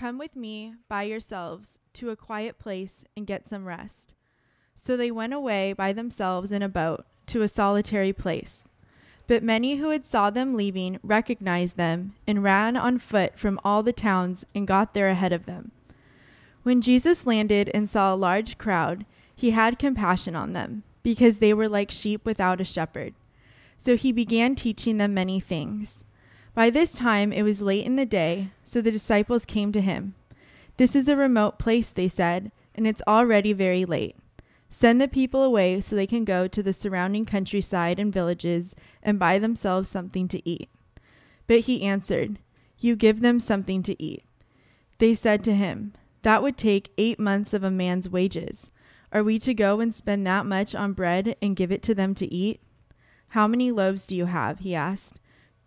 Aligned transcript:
Come 0.00 0.16
with 0.16 0.34
me 0.34 0.76
by 0.88 1.02
yourselves 1.02 1.78
to 1.92 2.08
a 2.08 2.16
quiet 2.16 2.58
place 2.58 3.04
and 3.14 3.26
get 3.26 3.46
some 3.46 3.66
rest. 3.66 4.14
So 4.74 4.96
they 4.96 5.10
went 5.10 5.34
away 5.34 5.74
by 5.74 5.92
themselves 5.92 6.50
in 6.50 6.62
a 6.62 6.70
boat 6.70 7.04
to 7.26 7.42
a 7.42 7.48
solitary 7.48 8.14
place. 8.14 8.64
But 9.26 9.42
many 9.42 9.76
who 9.76 9.90
had 9.90 10.06
saw 10.06 10.30
them 10.30 10.56
leaving 10.56 10.98
recognized 11.02 11.76
them 11.76 12.14
and 12.26 12.42
ran 12.42 12.78
on 12.78 12.98
foot 12.98 13.38
from 13.38 13.60
all 13.62 13.82
the 13.82 13.92
towns 13.92 14.46
and 14.54 14.66
got 14.66 14.94
there 14.94 15.10
ahead 15.10 15.34
of 15.34 15.44
them. 15.44 15.70
When 16.62 16.80
Jesus 16.80 17.26
landed 17.26 17.70
and 17.74 17.86
saw 17.86 18.14
a 18.14 18.16
large 18.16 18.56
crowd, 18.56 19.04
he 19.36 19.50
had 19.50 19.78
compassion 19.78 20.34
on 20.34 20.54
them, 20.54 20.82
because 21.02 21.40
they 21.40 21.52
were 21.52 21.68
like 21.68 21.90
sheep 21.90 22.24
without 22.24 22.58
a 22.58 22.64
shepherd. 22.64 23.12
So 23.76 23.98
he 23.98 24.12
began 24.12 24.54
teaching 24.54 24.96
them 24.96 25.12
many 25.12 25.40
things. 25.40 26.04
By 26.60 26.68
this 26.68 26.92
time 26.92 27.32
it 27.32 27.42
was 27.42 27.62
late 27.62 27.86
in 27.86 27.96
the 27.96 28.04
day, 28.04 28.50
so 28.64 28.82
the 28.82 28.90
disciples 28.90 29.46
came 29.46 29.72
to 29.72 29.80
him. 29.80 30.14
This 30.76 30.94
is 30.94 31.08
a 31.08 31.16
remote 31.16 31.58
place, 31.58 31.88
they 31.88 32.06
said, 32.06 32.52
and 32.74 32.86
it's 32.86 33.00
already 33.08 33.54
very 33.54 33.86
late. 33.86 34.14
Send 34.68 35.00
the 35.00 35.08
people 35.08 35.42
away 35.42 35.80
so 35.80 35.96
they 35.96 36.06
can 36.06 36.22
go 36.26 36.46
to 36.46 36.62
the 36.62 36.74
surrounding 36.74 37.24
countryside 37.24 37.98
and 37.98 38.12
villages 38.12 38.74
and 39.02 39.18
buy 39.18 39.38
themselves 39.38 39.88
something 39.88 40.28
to 40.28 40.46
eat. 40.46 40.68
But 41.46 41.60
he 41.60 41.80
answered, 41.80 42.38
You 42.78 42.94
give 42.94 43.22
them 43.22 43.40
something 43.40 43.82
to 43.84 43.96
eat. 44.02 44.22
They 44.98 45.14
said 45.14 45.42
to 45.44 45.54
him, 45.54 45.94
That 46.24 46.42
would 46.42 46.58
take 46.58 46.92
eight 46.98 47.18
months 47.18 47.54
of 47.54 47.64
a 47.64 47.70
man's 47.70 48.06
wages. 48.06 48.70
Are 49.12 49.24
we 49.24 49.38
to 49.38 49.54
go 49.54 49.80
and 49.80 49.94
spend 49.94 50.26
that 50.26 50.44
much 50.44 50.74
on 50.74 50.92
bread 50.92 51.36
and 51.40 51.56
give 51.56 51.72
it 51.72 51.82
to 51.84 51.94
them 51.94 52.14
to 52.16 52.30
eat? 52.30 52.60
How 53.28 53.48
many 53.48 53.70
loaves 53.70 54.04
do 54.04 54.14
you 54.14 54.26
have? 54.26 54.58
he 54.58 54.74
asked. 54.74 55.20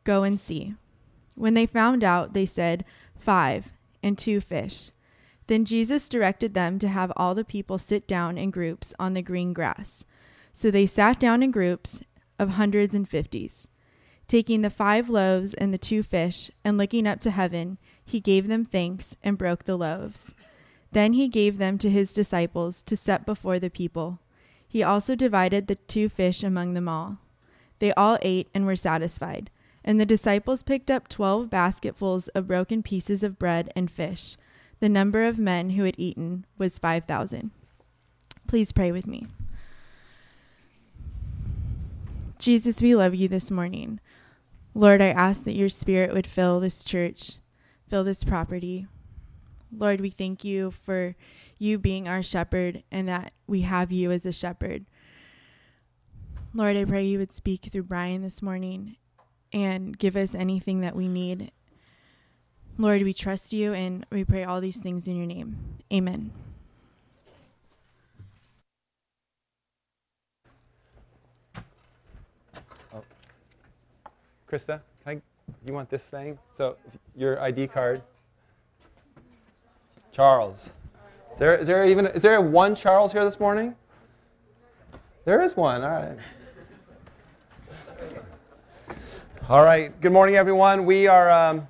Go 0.04 0.22
and 0.22 0.40
see. 0.40 0.76
When 1.36 1.54
they 1.54 1.66
found 1.66 2.04
out, 2.04 2.34
they 2.34 2.46
said, 2.46 2.86
Five, 3.18 3.72
and 4.02 4.18
two 4.18 4.42
fish. 4.42 4.92
Then 5.48 5.66
Jesus 5.66 6.10
directed 6.10 6.54
them 6.54 6.80
to 6.80 6.88
have 6.88 7.12
all 7.16 7.36
the 7.36 7.44
people 7.44 7.78
sit 7.78 8.08
down 8.08 8.38
in 8.38 8.52
groups 8.52 8.94
on 9.00 9.14
the 9.14 9.22
green 9.22 9.54
grass. 9.54 10.04
So 10.54 10.72
they 10.72 10.86
sat 10.86 11.20
down 11.20 11.44
in 11.44 11.52
groups 11.52 12.02
of 12.40 12.50
hundreds 12.52 12.94
and 12.94 13.08
fifties. 13.08 13.68
Taking 14.28 14.62
the 14.62 14.70
five 14.70 15.10
loaves 15.10 15.54
and 15.54 15.74
the 15.74 15.78
two 15.78 16.02
fish, 16.02 16.50
and 16.64 16.78
looking 16.78 17.06
up 17.06 17.20
to 17.22 17.32
heaven, 17.32 17.78
he 18.06 18.20
gave 18.20 18.48
them 18.48 18.64
thanks 18.64 19.18
and 19.24 19.38
broke 19.38 19.66
the 19.66 19.78
loaves. 19.78 20.34
Then 20.92 21.14
he 21.14 21.28
gave 21.28 21.58
them 21.58 21.78
to 21.80 21.90
his 21.90 22.14
disciples 22.14 22.82
to 22.84 22.96
set 22.96 23.26
before 23.26 23.60
the 23.60 23.70
people. 23.70 24.20
He 24.68 24.82
also 24.82 25.16
divided 25.16 25.68
the 25.68 25.76
two 25.76 26.08
fish 26.08 26.44
among 26.44 26.74
them 26.74 26.88
all. 26.88 27.18
They 27.80 27.94
all 27.94 28.18
ate 28.22 28.50
and 28.54 28.66
were 28.66 28.76
satisfied. 28.76 29.50
And 29.84 30.00
the 30.00 30.06
disciples 30.06 30.64
picked 30.64 30.90
up 30.90 31.08
twelve 31.08 31.50
basketfuls 31.50 32.30
of 32.30 32.48
broken 32.48 32.84
pieces 32.84 33.24
of 33.24 33.38
bread 33.38 33.72
and 33.76 33.92
fish. 33.92 34.38
The 34.80 34.90
number 34.90 35.24
of 35.26 35.38
men 35.38 35.72
who 35.72 35.84
had 35.84 35.96
eaten 35.98 36.46
was 36.58 36.78
5,000. 36.78 37.52
Please 38.48 38.72
pray 38.72 38.92
with 38.92 39.08
me. 39.08 39.28
Jesus, 42.38 42.82
we 42.82 42.94
love 42.94 43.16
you 43.16 43.30
this 43.30 43.50
morning. 43.50 44.02
Lord, 44.74 45.02
I 45.02 45.08
ask 45.08 45.44
that 45.46 45.56
your 45.56 45.70
spirit 45.70 46.14
would 46.14 46.28
fill 46.28 46.60
this 46.60 46.84
church, 46.84 47.38
fill 47.88 48.04
this 48.04 48.24
property. 48.24 48.88
Lord, 49.72 50.02
we 50.02 50.10
thank 50.10 50.44
you 50.44 50.72
for 50.72 51.16
you 51.58 51.78
being 51.78 52.08
our 52.08 52.22
shepherd 52.22 52.84
and 52.92 53.08
that 53.08 53.32
we 53.48 53.62
have 53.62 53.92
you 53.92 54.12
as 54.12 54.26
a 54.26 54.32
shepherd. 54.32 54.86
Lord, 56.54 56.76
I 56.76 56.84
pray 56.86 57.06
you 57.06 57.20
would 57.20 57.32
speak 57.32 57.70
through 57.72 57.84
Brian 57.84 58.22
this 58.22 58.42
morning 58.42 58.98
and 59.54 59.98
give 59.98 60.16
us 60.16 60.36
anything 60.36 60.82
that 60.82 60.96
we 60.96 61.08
need 61.08 61.52
Lord, 62.78 63.04
we 63.04 63.14
trust 63.14 63.54
you 63.54 63.74
and 63.74 64.04
we 64.12 64.24
pray 64.24 64.44
all 64.44 64.60
these 64.60 64.78
things 64.78 65.08
in 65.08 65.16
your 65.16 65.28
name. 65.28 65.58
Amen. 65.94 66.32
Oh. 72.92 73.04
Krista, 74.52 74.80
I, 75.06 75.22
you 75.64 75.74
want 75.74 75.92
this 75.92 76.10
thing? 76.10 76.40
So, 76.56 76.78
your 77.16 77.40
ID 77.40 77.68
card. 77.68 78.02
Charles. 80.12 80.72
Is 81.34 81.40
there, 81.40 81.56
is 81.56 81.68
there 81.68 81.86
even 81.86 82.08
is 82.08 82.22
there 82.22 82.40
one 82.42 82.76
Charles 82.76 83.12
here 83.12 83.24
this 83.24 83.40
morning? 83.40 83.76
There 85.26 85.42
is 85.42 85.56
one. 85.56 85.84
All 85.84 85.90
right. 85.90 86.18
All 89.50 89.66
right. 89.66 90.00
Good 90.00 90.14
morning, 90.14 90.38
everyone. 90.38 90.86
We 90.86 91.06
are. 91.08 91.30
Um, 91.30 91.68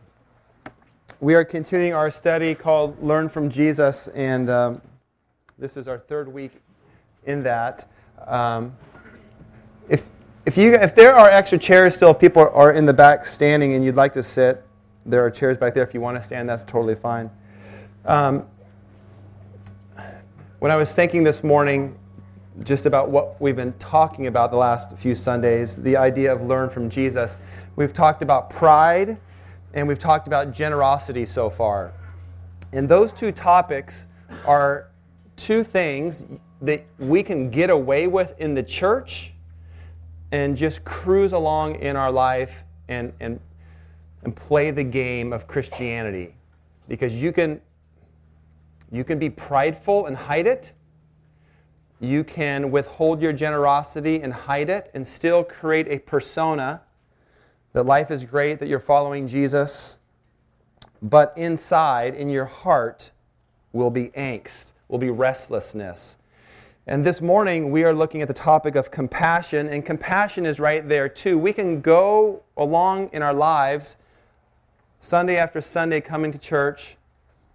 we 1.19 1.34
are 1.34 1.44
continuing 1.44 1.95
our 1.95 2.11
study 2.11 2.53
called 2.53 3.01
Learn 3.01 3.29
from 3.29 3.50
Jesus, 3.50 4.09
and 4.09 4.47
um, 4.47 4.81
this 5.57 5.75
is 5.75 5.88
our 5.88 5.97
third 5.97 6.31
week 6.31 6.51
in 7.23 7.41
that. 7.41 7.89
Um, 8.28 8.78
if, 9.89 10.06
if, 10.45 10.56
you, 10.56 10.75
if 10.75 10.94
there 10.94 11.16
are 11.16 11.28
extra 11.28 11.57
chairs 11.57 11.95
still, 11.95 12.13
people 12.13 12.47
are 12.53 12.73
in 12.73 12.85
the 12.85 12.94
back 12.94 13.25
standing 13.25 13.73
and 13.73 13.84
you'd 13.84 13.95
like 13.95 14.13
to 14.13 14.22
sit, 14.22 14.63
there 15.07 15.25
are 15.25 15.31
chairs 15.31 15.57
back 15.57 15.73
there. 15.73 15.84
If 15.84 15.95
you 15.95 16.01
want 16.01 16.16
to 16.16 16.22
stand, 16.22 16.47
that's 16.47 16.63
totally 16.63 16.94
fine. 16.94 17.28
Um, 18.05 18.45
when 20.59 20.72
I 20.72 20.75
was 20.75 20.94
thinking 20.94 21.23
this 21.23 21.44
morning 21.44 21.97
just 22.62 22.86
about 22.86 23.09
what 23.09 23.41
we've 23.41 23.56
been 23.56 23.74
talking 23.74 24.28
about 24.28 24.52
the 24.52 24.58
last 24.58 24.97
few 24.97 25.16
Sundays, 25.16 25.75
the 25.75 25.97
idea 25.97 26.31
of 26.31 26.44
learn 26.44 26.69
from 26.69 26.90
Jesus, 26.90 27.38
we've 27.75 27.94
talked 27.94 28.22
about 28.22 28.50
pride 28.50 29.18
and 29.74 29.88
we've 29.88 30.00
talked 30.00 30.28
about 30.28 30.52
generosity 30.52 31.25
so 31.25 31.50
far. 31.50 31.94
And 32.72 32.88
those 32.88 33.12
two 33.12 33.31
topics 33.31 34.08
are 34.46 34.90
two 35.36 35.64
things 35.64 36.25
that 36.62 36.86
we 37.00 37.24
can 37.24 37.50
get 37.50 37.69
away 37.69 38.08
with 38.08 38.40
in 38.40 38.53
the 38.53 38.64
church 38.64 39.34
and 40.31 40.56
just 40.56 40.84
cruise 40.84 41.34
along 41.34 41.75
in 41.75 41.96
our 41.96 42.12
life 42.12 42.64
and, 42.88 43.14
and, 43.20 43.40
and 44.24 44.35
play 44.35 44.72
the 44.72 44.84
game 44.84 45.34
of 45.34 45.47
Christianity. 45.47 46.35
Because 46.88 47.22
you 47.22 47.31
can, 47.31 47.62
you 48.91 49.03
can 49.03 49.20
be 49.20 49.30
prideful 49.30 50.06
and 50.06 50.16
hide 50.16 50.47
it. 50.47 50.72
You 52.03 52.25
can 52.25 52.69
withhold 52.69 53.22
your 53.22 53.31
generosity 53.31 54.22
and 54.22 54.34
hide 54.34 54.69
it 54.69 54.91
and 54.94 55.08
still 55.08 55.41
create 55.41 55.88
a 55.88 56.00
persona 56.00 56.81
that 57.72 57.86
life 57.86 58.12
is 58.12 58.25
great, 58.25 58.59
that 58.59 58.68
you're 58.68 58.81
following 58.81 59.25
Jesus, 59.25 60.00
but 61.02 61.31
inside, 61.38 62.14
in 62.14 62.30
your 62.30 62.44
heart, 62.44 63.12
will 63.72 63.90
be 63.90 64.09
angst, 64.09 64.74
will 64.90 64.97
be 64.97 65.12
restlessness. 65.12 66.18
And 66.88 67.06
this 67.06 67.22
morning, 67.22 67.72
we 67.72 67.86
are 67.86 67.94
looking 67.94 68.22
at 68.22 68.28
the 68.28 68.34
topic 68.34 68.75
of 68.75 68.91
compassion, 68.91 69.70
and 69.70 69.85
compassion 69.85 70.46
is 70.46 70.59
right 70.59 70.85
there 70.85 71.08
too. 71.08 71.40
We 71.40 71.53
can 71.53 71.80
go 71.80 72.44
along 72.58 73.12
in 73.14 73.24
our 73.24 73.34
lives, 73.34 73.96
Sunday 75.00 75.38
after 75.38 75.62
Sunday, 75.62 76.02
coming 76.02 76.34
to 76.34 76.38
church, 76.38 76.97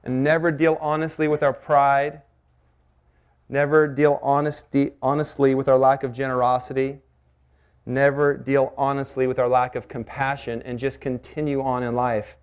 and 0.04 0.24
never 0.24 0.50
deal 0.50 0.78
honestly 0.80 1.28
with 1.28 1.42
our 1.42 1.52
pride, 1.52 2.22
never 3.48 3.88
deal 3.88 4.18
honesty, 4.22 4.90
honestly 5.02 5.54
with 5.54 5.68
our 5.68 5.78
lack 5.78 6.04
of 6.04 6.12
generosity 6.12 7.00
never 7.88 8.36
deal 8.36 8.72
honestly 8.76 9.26
with 9.26 9.38
our 9.38 9.48
lack 9.48 9.74
of 9.74 9.88
compassion, 9.88 10.62
and 10.62 10.78
just 10.78 11.00
continue 11.00 11.62
on 11.62 11.82
in 11.82 11.94
life. 11.94 12.36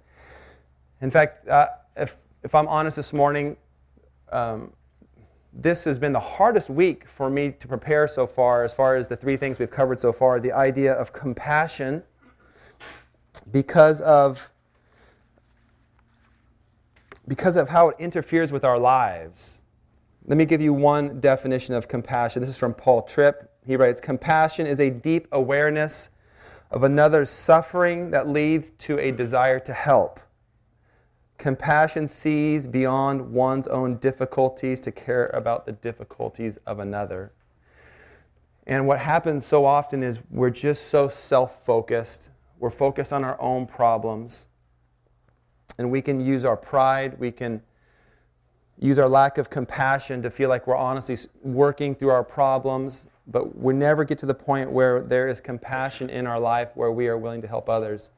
In 1.02 1.12
fact, 1.12 1.48
uh, 1.48 1.68
if, 1.96 2.18
if 2.44 2.56
I'm 2.56 2.68
honest 2.68 2.98
this 2.98 3.14
morning, 3.14 3.56
um, 4.32 4.74
this 5.54 5.84
has 5.86 5.98
been 5.98 6.12
the 6.12 6.20
hardest 6.20 6.70
week 6.70 7.08
for 7.08 7.30
me 7.30 7.52
to 7.52 7.68
prepare 7.68 8.08
so 8.08 8.28
far, 8.28 8.64
as 8.64 8.74
far 8.74 8.98
as 8.98 9.08
the 9.08 9.16
three 9.16 9.38
things 9.38 9.60
we've 9.60 9.72
covered 9.72 10.00
so 10.00 10.12
far 10.12 10.40
the 10.40 10.52
idea 10.52 10.94
of 10.94 11.14
compassion, 11.14 12.04
because 13.52 14.02
of 14.02 14.50
because 17.28 17.56
of 17.56 17.70
how 17.70 17.90
it 17.90 17.96
interferes 17.98 18.52
with 18.52 18.64
our 18.64 18.78
lives. 18.78 19.55
Let 20.28 20.40
me 20.40 20.46
give 20.46 20.60
you 20.60 20.74
one 20.74 21.20
definition 21.20 21.76
of 21.76 21.88
compassion. 21.88 22.42
This 22.42 22.50
is 22.50 22.58
from 22.58 22.74
Paul 22.74 23.04
Tripp. 23.04 23.52
He 23.64 23.76
writes 23.76 24.02
Compassion 24.02 24.66
is 24.66 24.80
a 24.80 24.90
deep 24.90 25.28
awareness 25.32 26.10
of 26.72 26.84
another's 26.84 27.30
suffering 27.30 28.10
that 28.10 28.28
leads 28.28 28.72
to 28.72 28.98
a 28.98 29.12
desire 29.12 29.60
to 29.60 29.72
help. 29.74 30.20
Compassion 31.38 32.08
sees 32.08 32.66
beyond 32.66 33.34
one's 33.34 33.68
own 33.68 33.98
difficulties 33.98 34.80
to 34.80 34.92
care 34.92 35.28
about 35.28 35.68
the 35.68 35.74
difficulties 35.74 36.58
of 36.66 36.80
another. 36.80 37.32
And 38.66 38.88
what 38.88 38.98
happens 38.98 39.46
so 39.46 39.64
often 39.64 40.02
is 40.02 40.22
we're 40.32 40.50
just 40.50 40.88
so 40.88 41.08
self 41.08 41.64
focused. 41.64 42.32
We're 42.58 42.72
focused 42.72 43.14
on 43.14 43.24
our 43.24 43.40
own 43.40 43.68
problems. 43.68 44.48
And 45.78 45.92
we 45.92 46.02
can 46.02 46.20
use 46.20 46.46
our 46.46 46.58
pride, 46.58 47.20
we 47.20 47.32
can 47.32 47.62
use 48.80 49.00
our 49.00 49.10
lack 49.10 49.38
of 49.38 49.50
compassion 49.50 50.22
to 50.22 50.30
feel 50.30 50.50
like 50.50 50.68
we're 50.68 50.76
honestly 50.76 51.18
working 51.44 51.96
through 51.96 52.10
our 52.10 52.24
problems 52.24 53.08
but 53.28 53.58
we 53.58 53.74
never 53.74 54.04
get 54.04 54.20
to 54.20 54.26
the 54.26 54.34
point 54.34 54.72
where 54.72 55.02
there 55.02 55.28
is 55.28 55.42
compassion 55.42 56.10
in 56.10 56.28
our 56.28 56.40
life 56.40 56.70
where 56.76 56.92
we 56.92 57.08
are 57.08 57.18
willing 57.18 57.42
to 57.42 57.48
help 57.48 57.70
others. 57.70 58.12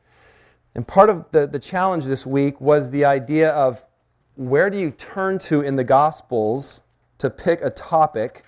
And 0.76 0.88
part 0.88 1.10
of 1.10 1.26
the, 1.32 1.48
the 1.48 1.60
challenge 1.60 2.06
this 2.06 2.26
week 2.26 2.60
was 2.60 2.92
the 2.92 3.06
idea 3.06 3.52
of 3.52 3.84
where 4.36 4.70
do 4.70 4.78
you 4.78 4.92
turn 4.92 5.40
to 5.40 5.62
in 5.62 5.76
the 5.76 5.84
Gospels 5.84 6.84
to 7.20 7.30
pick 7.30 7.62
a 7.64 7.70
topic 7.70 8.44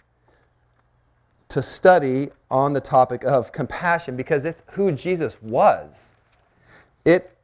to 1.48 1.64
study 1.64 2.30
on 2.52 2.74
the 2.74 2.82
topic 2.82 3.24
of 3.24 3.52
compassion? 3.52 4.16
Because 4.16 4.46
it's 4.46 4.64
who 4.72 4.92
Jesus 4.92 5.42
was. 5.42 6.14
It 7.06 7.36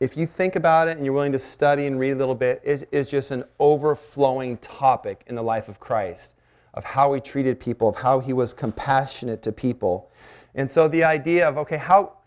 if 0.00 0.16
you 0.16 0.26
think 0.26 0.56
about 0.56 0.88
it 0.88 0.96
and 0.96 1.04
you're 1.04 1.14
willing 1.14 1.32
to 1.32 1.38
study 1.38 1.86
and 1.86 1.98
read 1.98 2.12
a 2.12 2.16
little 2.16 2.34
bit, 2.34 2.60
it 2.64 2.88
is 2.92 3.10
just 3.10 3.30
an 3.30 3.44
overflowing 3.58 4.56
topic 4.58 5.22
in 5.26 5.34
the 5.34 5.42
life 5.42 5.68
of 5.68 5.80
Christ 5.80 6.34
of 6.74 6.84
how 6.84 7.12
he 7.12 7.20
treated 7.20 7.58
people, 7.58 7.88
of 7.88 7.96
how 7.96 8.20
he 8.20 8.32
was 8.32 8.52
compassionate 8.52 9.42
to 9.42 9.50
people. 9.50 10.12
And 10.54 10.70
so 10.70 10.86
the 10.86 11.02
idea 11.02 11.48
of, 11.48 11.58
okay, 11.58 11.76
how, 11.76 12.18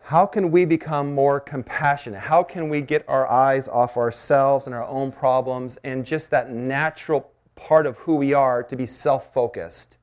how 0.00 0.26
can 0.26 0.50
we 0.50 0.66
become 0.66 1.14
more 1.14 1.40
compassionate? 1.40 2.20
How 2.20 2.42
can 2.42 2.68
we 2.68 2.82
get 2.82 3.02
our 3.08 3.26
eyes 3.26 3.66
off 3.66 3.96
ourselves 3.96 4.66
and 4.66 4.74
our 4.74 4.84
own 4.84 5.10
problems 5.10 5.78
and 5.84 6.04
just 6.04 6.30
that 6.30 6.50
natural 6.50 7.30
part 7.54 7.86
of 7.86 7.96
who 7.96 8.16
we 8.16 8.34
are 8.34 8.62
to 8.62 8.76
be 8.76 8.84
self 8.84 9.32
focused 9.32 9.96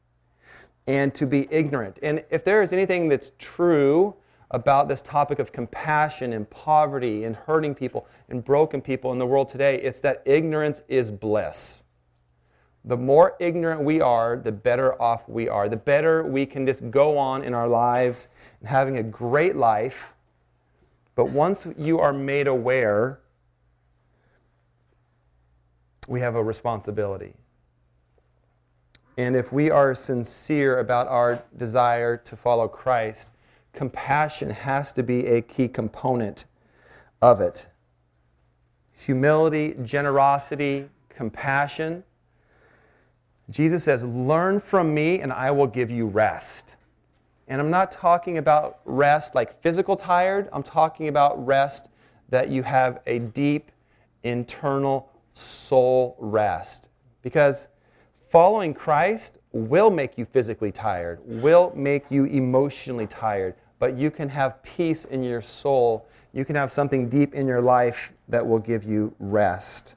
and 0.87 1.13
to 1.13 1.27
be 1.27 1.47
ignorant? 1.51 1.99
And 2.01 2.23
if 2.31 2.43
there 2.43 2.63
is 2.63 2.73
anything 2.73 3.07
that's 3.07 3.33
true, 3.37 4.15
about 4.51 4.87
this 4.87 5.01
topic 5.01 5.39
of 5.39 5.51
compassion 5.51 6.33
and 6.33 6.49
poverty 6.49 7.23
and 7.23 7.35
hurting 7.35 7.75
people 7.75 8.07
and 8.29 8.43
broken 8.43 8.81
people 8.81 9.11
in 9.11 9.19
the 9.19 9.25
world 9.25 9.49
today, 9.49 9.81
it's 9.81 9.99
that 10.01 10.21
ignorance 10.25 10.83
is 10.87 11.09
bliss. 11.09 11.83
The 12.85 12.97
more 12.97 13.35
ignorant 13.39 13.81
we 13.81 13.99
are, 13.99 14.37
the 14.37 14.51
better 14.51 15.01
off 15.01 15.27
we 15.27 15.49
are. 15.49 15.67
The 15.67 15.77
better 15.77 16.23
we 16.23 16.45
can 16.45 16.67
just 16.67 16.91
go 16.91 17.17
on 17.17 17.43
in 17.43 17.55
our 17.55 17.67
lives 17.67 18.27
and 18.59 18.69
having 18.69 18.97
a 18.97 19.03
great 19.03 19.55
life. 19.55 20.13
But 21.15 21.31
once 21.31 21.67
you 21.77 21.99
are 21.99 22.13
made 22.13 22.45
aware, 22.45 23.21
we 26.07 26.19
have 26.19 26.35
a 26.35 26.43
responsibility. 26.43 27.33
And 29.17 29.35
if 29.35 29.51
we 29.51 29.71
are 29.71 29.95
sincere 29.95 30.79
about 30.79 31.07
our 31.07 31.41
desire 31.57 32.17
to 32.17 32.35
follow 32.35 32.67
Christ, 32.67 33.31
compassion 33.75 34.49
has 34.49 34.93
to 34.93 35.03
be 35.03 35.25
a 35.27 35.41
key 35.41 35.67
component 35.67 36.45
of 37.21 37.41
it. 37.41 37.67
Humility, 38.93 39.75
generosity, 39.83 40.87
compassion. 41.09 42.03
Jesus 43.49 43.83
says, 43.83 44.03
Learn 44.03 44.59
from 44.59 44.93
me, 44.93 45.19
and 45.19 45.31
I 45.31 45.51
will 45.51 45.67
give 45.67 45.91
you 45.91 46.07
rest. 46.07 46.77
And 47.47 47.61
I'm 47.61 47.69
not 47.69 47.91
talking 47.91 48.37
about 48.37 48.79
rest 48.85 49.35
like 49.35 49.61
physical 49.61 49.95
tired, 49.95 50.49
I'm 50.51 50.63
talking 50.63 51.07
about 51.09 51.45
rest 51.45 51.89
that 52.29 52.49
you 52.49 52.63
have 52.63 53.01
a 53.05 53.19
deep 53.19 53.71
internal 54.23 55.09
soul 55.33 56.15
rest. 56.19 56.89
Because 57.21 57.67
following 58.29 58.73
Christ 58.73 59.37
will 59.51 59.91
make 59.91 60.17
you 60.17 60.25
physically 60.25 60.71
tired, 60.71 61.19
will 61.23 61.71
make 61.75 62.09
you 62.09 62.25
emotionally 62.25 63.07
tired, 63.07 63.55
but 63.79 63.97
you 63.97 64.09
can 64.09 64.29
have 64.29 64.61
peace 64.63 65.05
in 65.05 65.23
your 65.23 65.41
soul. 65.41 66.07
You 66.33 66.45
can 66.45 66.55
have 66.55 66.71
something 66.71 67.09
deep 67.09 67.33
in 67.33 67.47
your 67.47 67.61
life 67.61 68.13
that 68.29 68.45
will 68.45 68.59
give 68.59 68.83
you 68.83 69.13
rest. 69.19 69.95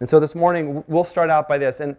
And 0.00 0.08
so 0.08 0.20
this 0.20 0.34
morning, 0.34 0.84
we'll 0.86 1.04
start 1.04 1.30
out 1.30 1.48
by 1.48 1.58
this. 1.58 1.80
And 1.80 1.96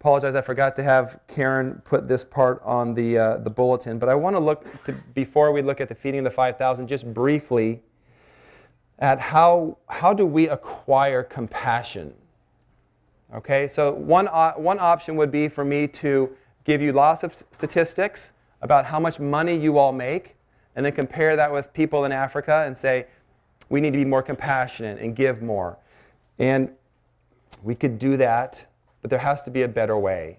apologize, 0.00 0.34
I 0.34 0.40
forgot 0.40 0.76
to 0.76 0.82
have 0.82 1.20
Karen 1.28 1.82
put 1.84 2.08
this 2.08 2.24
part 2.24 2.60
on 2.64 2.94
the, 2.94 3.18
uh, 3.18 3.38
the 3.38 3.50
bulletin. 3.50 3.98
But 3.98 4.08
I 4.08 4.14
want 4.14 4.36
to 4.36 4.40
look, 4.40 4.66
before 5.14 5.52
we 5.52 5.62
look 5.62 5.80
at 5.80 5.88
the 5.88 5.94
feeding 5.94 6.20
of 6.20 6.24
the 6.24 6.30
5,000, 6.30 6.86
just 6.86 7.12
briefly 7.12 7.82
at 8.98 9.18
how, 9.18 9.78
how 9.88 10.14
do 10.14 10.26
we 10.26 10.48
acquire 10.48 11.22
compassion? 11.22 12.14
Okay, 13.34 13.66
so 13.66 13.92
one, 13.92 14.28
uh, 14.28 14.52
one 14.52 14.78
option 14.78 15.16
would 15.16 15.32
be 15.32 15.48
for 15.48 15.64
me 15.64 15.88
to 15.88 16.36
give 16.64 16.80
you 16.82 16.92
lots 16.92 17.22
of 17.22 17.34
statistics 17.50 18.32
about 18.62 18.86
how 18.86 18.98
much 18.98 19.20
money 19.20 19.54
you 19.56 19.76
all 19.76 19.92
make, 19.92 20.36
and 20.74 20.86
then 20.86 20.92
compare 20.92 21.36
that 21.36 21.52
with 21.52 21.72
people 21.74 22.06
in 22.06 22.12
Africa 22.12 22.64
and 22.66 22.76
say, 22.76 23.06
we 23.68 23.80
need 23.80 23.92
to 23.92 23.98
be 23.98 24.04
more 24.04 24.22
compassionate 24.22 24.98
and 25.00 25.14
give 25.14 25.42
more. 25.42 25.78
And 26.38 26.70
we 27.62 27.74
could 27.74 27.98
do 27.98 28.16
that, 28.16 28.66
but 29.00 29.10
there 29.10 29.18
has 29.18 29.42
to 29.42 29.50
be 29.50 29.62
a 29.62 29.68
better 29.68 29.98
way. 29.98 30.38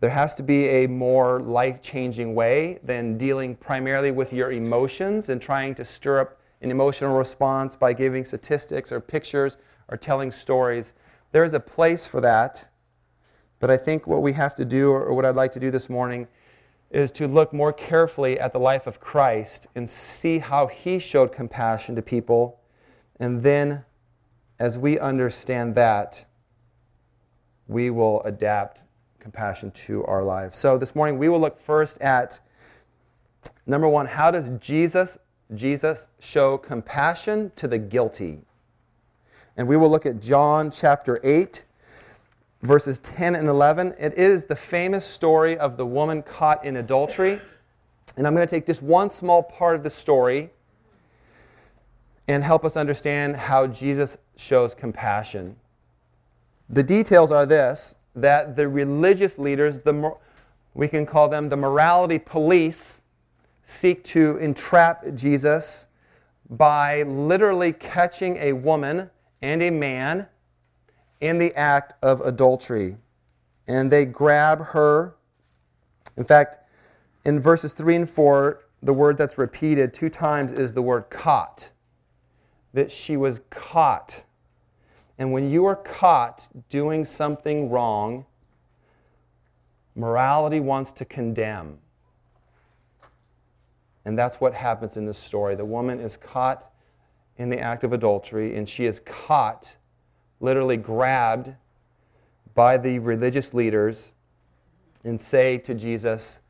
There 0.00 0.10
has 0.10 0.34
to 0.34 0.42
be 0.42 0.66
a 0.66 0.86
more 0.88 1.40
life 1.40 1.80
changing 1.80 2.34
way 2.34 2.80
than 2.82 3.16
dealing 3.16 3.54
primarily 3.54 4.10
with 4.10 4.32
your 4.32 4.50
emotions 4.50 5.28
and 5.28 5.40
trying 5.40 5.74
to 5.76 5.84
stir 5.84 6.20
up 6.20 6.40
an 6.60 6.70
emotional 6.70 7.16
response 7.16 7.76
by 7.76 7.92
giving 7.92 8.24
statistics 8.24 8.90
or 8.90 9.00
pictures 9.00 9.58
or 9.88 9.96
telling 9.96 10.32
stories. 10.32 10.94
There 11.30 11.44
is 11.44 11.54
a 11.54 11.60
place 11.60 12.04
for 12.04 12.20
that. 12.20 12.68
But 13.62 13.70
I 13.70 13.76
think 13.76 14.08
what 14.08 14.22
we 14.22 14.32
have 14.32 14.56
to 14.56 14.64
do, 14.64 14.90
or 14.90 15.14
what 15.14 15.24
I'd 15.24 15.36
like 15.36 15.52
to 15.52 15.60
do 15.60 15.70
this 15.70 15.88
morning, 15.88 16.26
is 16.90 17.12
to 17.12 17.28
look 17.28 17.52
more 17.52 17.72
carefully 17.72 18.40
at 18.40 18.52
the 18.52 18.58
life 18.58 18.88
of 18.88 18.98
Christ 18.98 19.68
and 19.76 19.88
see 19.88 20.40
how 20.40 20.66
he 20.66 20.98
showed 20.98 21.30
compassion 21.30 21.94
to 21.94 22.02
people. 22.02 22.58
And 23.20 23.40
then, 23.40 23.84
as 24.58 24.80
we 24.80 24.98
understand 24.98 25.76
that, 25.76 26.26
we 27.68 27.90
will 27.90 28.20
adapt 28.24 28.82
compassion 29.20 29.70
to 29.70 30.04
our 30.06 30.24
lives. 30.24 30.58
So 30.58 30.76
this 30.76 30.96
morning 30.96 31.16
we 31.16 31.28
will 31.28 31.38
look 31.38 31.56
first 31.56 32.00
at 32.00 32.40
number 33.64 33.88
1, 33.88 34.06
how 34.06 34.32
does 34.32 34.50
Jesus 34.58 35.18
Jesus 35.54 36.08
show 36.18 36.58
compassion 36.58 37.52
to 37.54 37.68
the 37.68 37.78
guilty? 37.78 38.40
And 39.56 39.68
we 39.68 39.76
will 39.76 39.88
look 39.88 40.04
at 40.04 40.18
John 40.18 40.72
chapter 40.72 41.20
8 41.22 41.64
verses 42.62 42.98
10 43.00 43.34
and 43.34 43.48
11. 43.48 43.94
It 43.98 44.14
is 44.14 44.44
the 44.44 44.56
famous 44.56 45.04
story 45.04 45.58
of 45.58 45.76
the 45.76 45.86
woman 45.86 46.22
caught 46.22 46.64
in 46.64 46.76
adultery. 46.76 47.40
And 48.16 48.26
I'm 48.26 48.34
going 48.34 48.46
to 48.46 48.50
take 48.50 48.66
just 48.66 48.82
one 48.82 49.10
small 49.10 49.42
part 49.42 49.76
of 49.76 49.82
the 49.82 49.90
story 49.90 50.50
and 52.28 52.42
help 52.42 52.64
us 52.64 52.76
understand 52.76 53.36
how 53.36 53.66
Jesus 53.66 54.16
shows 54.36 54.74
compassion. 54.74 55.56
The 56.68 56.82
details 56.82 57.32
are 57.32 57.46
this 57.46 57.96
that 58.14 58.56
the 58.56 58.68
religious 58.68 59.38
leaders, 59.38 59.80
the, 59.80 60.14
we 60.74 60.86
can 60.86 61.06
call 61.06 61.30
them 61.30 61.48
the 61.48 61.56
morality 61.56 62.18
police, 62.18 63.00
seek 63.64 64.04
to 64.04 64.36
entrap 64.36 65.14
Jesus 65.14 65.86
by 66.50 67.02
literally 67.04 67.72
catching 67.72 68.36
a 68.36 68.52
woman 68.52 69.10
and 69.40 69.62
a 69.62 69.70
man 69.70 70.26
in 71.22 71.38
the 71.38 71.54
act 71.54 71.94
of 72.02 72.20
adultery. 72.20 72.96
And 73.68 73.90
they 73.90 74.04
grab 74.04 74.60
her. 74.60 75.14
In 76.16 76.24
fact, 76.24 76.58
in 77.24 77.40
verses 77.40 77.72
3 77.72 77.94
and 77.96 78.10
4, 78.10 78.60
the 78.82 78.92
word 78.92 79.16
that's 79.16 79.38
repeated 79.38 79.94
two 79.94 80.10
times 80.10 80.52
is 80.52 80.74
the 80.74 80.82
word 80.82 81.08
caught. 81.08 81.70
That 82.74 82.90
she 82.90 83.16
was 83.16 83.40
caught. 83.50 84.24
And 85.18 85.32
when 85.32 85.48
you 85.48 85.64
are 85.64 85.76
caught 85.76 86.48
doing 86.68 87.04
something 87.04 87.70
wrong, 87.70 88.26
morality 89.94 90.58
wants 90.58 90.90
to 90.92 91.04
condemn. 91.04 91.78
And 94.04 94.18
that's 94.18 94.40
what 94.40 94.52
happens 94.52 94.96
in 94.96 95.06
this 95.06 95.18
story. 95.18 95.54
The 95.54 95.64
woman 95.64 96.00
is 96.00 96.16
caught 96.16 96.72
in 97.36 97.48
the 97.48 97.60
act 97.60 97.84
of 97.84 97.92
adultery, 97.92 98.56
and 98.56 98.68
she 98.68 98.86
is 98.86 98.98
caught 99.00 99.76
literally 100.42 100.76
grabbed 100.76 101.54
by 102.54 102.76
the 102.76 102.98
religious 102.98 103.54
leaders 103.54 104.12
and 105.04 105.18
say 105.18 105.56
to 105.56 105.72
Jesus 105.72 106.40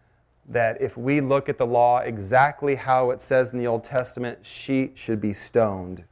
that 0.49 0.81
if 0.81 0.97
we 0.97 1.21
look 1.21 1.49
at 1.49 1.59
the 1.59 1.67
law 1.67 1.99
exactly 1.99 2.75
how 2.75 3.11
it 3.11 3.23
says 3.23 3.53
in 3.53 3.59
the 3.59 3.67
Old 3.67 3.85
Testament, 3.85 4.39
she 4.43 4.91
should 4.95 5.21
be 5.21 5.33
stoned. 5.33 6.03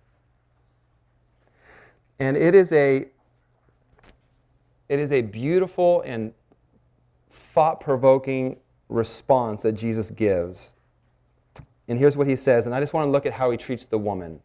And 2.21 2.37
it 2.37 2.55
is 2.55 2.73
a 2.73 3.07
it 4.89 4.99
is 4.99 5.13
a 5.13 5.23
beautiful 5.23 6.03
and 6.05 6.33
thought-provoking 7.31 8.57
response 8.89 9.63
that 9.63 9.73
Jesus 9.73 10.11
gives. 10.11 10.73
And 11.87 11.97
here's 11.97 12.17
what 12.17 12.27
he 12.27 12.35
says, 12.35 12.67
and 12.67 12.75
I 12.75 12.81
just 12.81 12.93
want 12.93 13.07
to 13.07 13.11
look 13.11 13.25
at 13.25 13.33
how 13.33 13.53
he 13.53 13.57
treats 13.57 13.87
the 13.87 13.99
woman. 13.99 14.41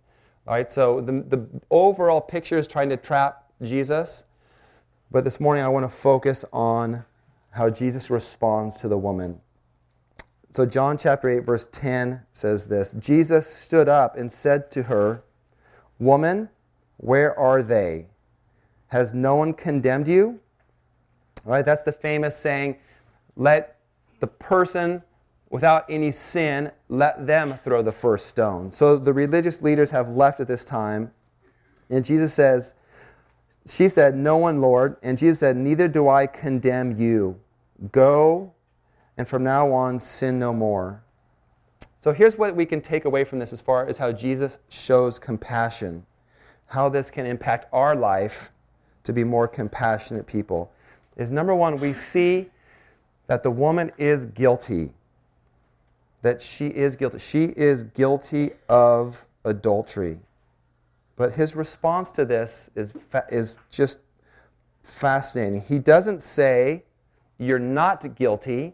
All 0.48 0.54
right, 0.54 0.70
so 0.70 1.02
the, 1.02 1.24
the 1.24 1.48
overall 1.72 2.22
picture 2.22 2.58
is 2.58 2.68
trying 2.68 2.90
to 2.90 2.98
trap 2.98 3.46
Jesus, 3.64 4.26
but 5.10 5.24
this 5.24 5.40
morning 5.40 5.64
I 5.64 5.70
want 5.70 5.90
to 5.90 5.98
focus 5.98 6.46
on 6.54 7.04
how 7.50 7.72
Jesus 7.72 8.12
responds 8.12 8.78
to 8.78 8.88
the 8.88 8.98
woman. 8.98 9.40
So, 10.52 10.66
John 10.66 10.98
chapter 10.98 11.30
8, 11.30 11.40
verse 11.40 11.68
10 11.72 12.22
says 12.32 12.68
this 12.68 12.94
Jesus 12.94 13.48
stood 13.48 13.90
up 13.90 14.18
and 14.18 14.32
said 14.32 14.70
to 14.72 14.84
her, 14.84 15.24
Woman, 16.00 16.50
where 16.98 17.38
are 17.38 17.64
they? 17.64 18.08
Has 18.88 19.14
no 19.14 19.36
one 19.36 19.54
condemned 19.54 20.08
you? 20.08 20.40
All 21.46 21.54
right, 21.54 21.66
that's 21.66 21.82
the 21.82 21.92
famous 21.92 22.38
saying, 22.38 22.78
let 23.36 23.80
the 24.20 24.28
person 24.28 25.02
without 25.56 25.86
any 25.88 26.12
sin, 26.12 26.70
let 26.90 27.26
them 27.26 27.58
throw 27.64 27.82
the 27.82 27.90
first 27.90 28.26
stone. 28.26 28.70
So 28.74 28.98
the 28.98 29.14
religious 29.14 29.62
leaders 29.62 29.90
have 29.90 30.10
left 30.10 30.42
at 30.42 30.50
this 30.50 30.66
time. 30.66 31.10
And 31.90 32.04
Jesus 32.04 32.34
says, 32.34 32.74
She 33.66 33.88
said, 33.88 34.18
No 34.18 34.36
one, 34.36 34.60
Lord. 34.60 34.98
And 35.02 35.18
Jesus 35.18 35.40
said, 35.40 35.56
Neither 35.56 35.88
do 35.88 36.10
I 36.10 36.28
condemn 36.28 36.98
you. 36.98 37.40
Go, 37.94 38.52
and 39.16 39.26
from 39.26 39.46
now 39.46 39.72
on, 39.72 39.98
sin 39.98 40.38
no 40.38 40.52
more. 40.52 41.02
So 42.02 42.12
here's 42.12 42.38
what 42.38 42.54
we 42.54 42.66
can 42.66 42.82
take 42.82 43.06
away 43.06 43.24
from 43.24 43.40
this 43.40 43.54
as 43.54 43.62
far 43.62 43.88
as 43.88 43.98
how 43.98 44.12
Jesus 44.12 44.60
shows 44.68 45.18
compassion, 45.18 46.06
how 46.66 46.90
this 46.90 47.10
can 47.10 47.26
impact 47.26 47.68
our 47.72 47.96
life 47.96 48.50
to 49.06 49.14
be 49.14 49.24
more 49.24 49.48
compassionate 49.48 50.28
people. 50.28 50.70
Is 51.16 51.32
number 51.32 51.56
one, 51.56 51.80
we 51.80 51.94
see 51.94 52.48
that 53.28 53.42
the 53.42 53.52
woman 53.52 53.90
is 53.98 54.26
guilty. 54.26 54.92
That 56.26 56.42
she 56.42 56.70
is 56.70 56.96
guilty. 56.96 57.20
She 57.20 57.44
is 57.56 57.84
guilty 57.84 58.50
of 58.68 59.28
adultery. 59.44 60.18
But 61.18 61.34
his 61.34 61.56
response 61.56 62.10
to 62.14 62.26
this 62.26 62.72
is, 62.74 62.94
fa- 63.12 63.28
is 63.30 63.60
just 63.70 64.00
fascinating. 64.82 65.62
He 65.62 65.78
doesn't 65.78 66.24
say, 66.24 66.84
You're 67.38 67.60
not 67.60 68.16
guilty, 68.16 68.74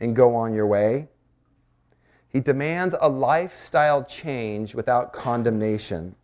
and 0.00 0.14
go 0.14 0.34
on 0.34 0.52
your 0.52 0.66
way. 0.66 1.08
He 2.28 2.40
demands 2.40 2.94
a 3.00 3.08
lifestyle 3.08 4.04
change 4.04 4.74
without 4.74 5.14
condemnation. 5.14 6.14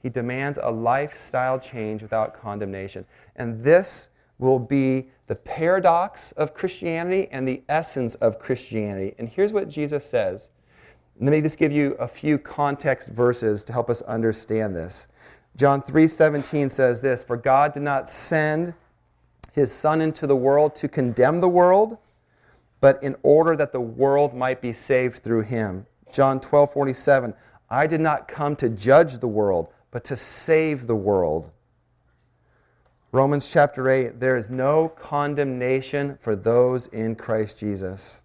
He 0.00 0.10
demands 0.10 0.60
a 0.62 0.70
lifestyle 0.70 1.58
change 1.58 2.02
without 2.02 2.34
condemnation. 2.34 3.04
And 3.34 3.64
this 3.64 4.10
will 4.38 4.58
be 4.58 5.10
the 5.26 5.34
paradox 5.34 6.32
of 6.32 6.54
Christianity 6.54 7.28
and 7.30 7.46
the 7.46 7.62
essence 7.68 8.14
of 8.16 8.38
Christianity. 8.38 9.14
And 9.18 9.28
here's 9.28 9.52
what 9.52 9.68
Jesus 9.68 10.04
says. 10.04 10.48
Let 11.20 11.32
me 11.32 11.40
just 11.40 11.58
give 11.58 11.72
you 11.72 11.94
a 11.94 12.06
few 12.06 12.38
context 12.38 13.10
verses 13.10 13.64
to 13.64 13.72
help 13.72 13.90
us 13.90 14.02
understand 14.02 14.76
this. 14.76 15.08
John 15.56 15.82
3:17 15.82 16.68
says 16.68 17.02
this, 17.02 17.24
"For 17.24 17.36
God 17.36 17.72
did 17.72 17.82
not 17.82 18.08
send 18.08 18.74
his 19.52 19.72
son 19.72 20.00
into 20.00 20.26
the 20.26 20.36
world 20.36 20.76
to 20.76 20.88
condemn 20.88 21.40
the 21.40 21.48
world, 21.48 21.98
but 22.80 23.02
in 23.02 23.16
order 23.24 23.56
that 23.56 23.72
the 23.72 23.80
world 23.80 24.34
might 24.34 24.60
be 24.60 24.72
saved 24.72 25.24
through 25.24 25.42
him." 25.42 25.86
John 26.12 26.38
12:47, 26.38 27.34
"I 27.68 27.88
did 27.88 28.00
not 28.00 28.28
come 28.28 28.54
to 28.56 28.68
judge 28.68 29.18
the 29.18 29.26
world, 29.26 29.68
but 29.90 30.04
to 30.04 30.16
save 30.16 30.86
the 30.86 30.96
world." 30.96 31.50
Romans 33.10 33.50
chapter 33.50 33.88
8, 33.88 34.20
there 34.20 34.36
is 34.36 34.50
no 34.50 34.88
condemnation 34.88 36.18
for 36.20 36.36
those 36.36 36.88
in 36.88 37.16
Christ 37.16 37.58
Jesus. 37.58 38.24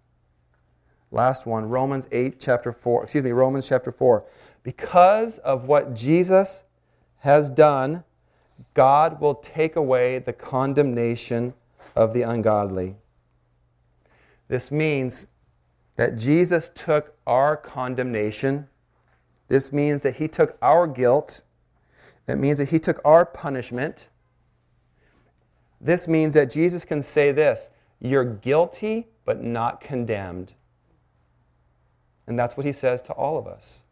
Last 1.10 1.46
one, 1.46 1.70
Romans 1.70 2.06
8 2.12 2.38
chapter 2.38 2.70
4, 2.70 3.04
excuse 3.04 3.24
me, 3.24 3.30
Romans 3.30 3.66
chapter 3.66 3.90
4. 3.90 4.26
Because 4.62 5.38
of 5.38 5.64
what 5.64 5.94
Jesus 5.94 6.64
has 7.20 7.50
done, 7.50 8.04
God 8.74 9.20
will 9.22 9.36
take 9.36 9.76
away 9.76 10.18
the 10.18 10.34
condemnation 10.34 11.54
of 11.96 12.12
the 12.12 12.22
ungodly. 12.22 12.96
This 14.48 14.70
means 14.70 15.28
that 15.96 16.18
Jesus 16.18 16.70
took 16.74 17.16
our 17.26 17.56
condemnation. 17.56 18.68
This 19.48 19.72
means 19.72 20.02
that 20.02 20.16
he 20.16 20.28
took 20.28 20.58
our 20.60 20.86
guilt. 20.86 21.42
It 22.28 22.36
means 22.36 22.58
that 22.58 22.68
he 22.68 22.78
took 22.78 23.00
our 23.02 23.24
punishment. 23.24 24.08
This 25.84 26.08
means 26.08 26.32
that 26.32 26.50
Jesus 26.50 26.84
can 26.84 27.02
say 27.02 27.30
this 27.30 27.68
You're 28.00 28.24
guilty, 28.24 29.06
but 29.26 29.44
not 29.44 29.82
condemned. 29.82 30.54
And 32.26 32.38
that's 32.38 32.56
what 32.56 32.64
he 32.64 32.72
says 32.72 33.02
to 33.02 33.12
all 33.12 33.38
of 33.38 33.46
us. 33.46 33.82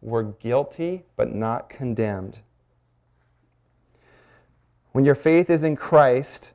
We're 0.00 0.22
guilty, 0.22 1.04
but 1.14 1.32
not 1.32 1.68
condemned. 1.68 2.40
When 4.92 5.04
your 5.04 5.14
faith 5.14 5.50
is 5.50 5.64
in 5.64 5.76
Christ, 5.76 6.54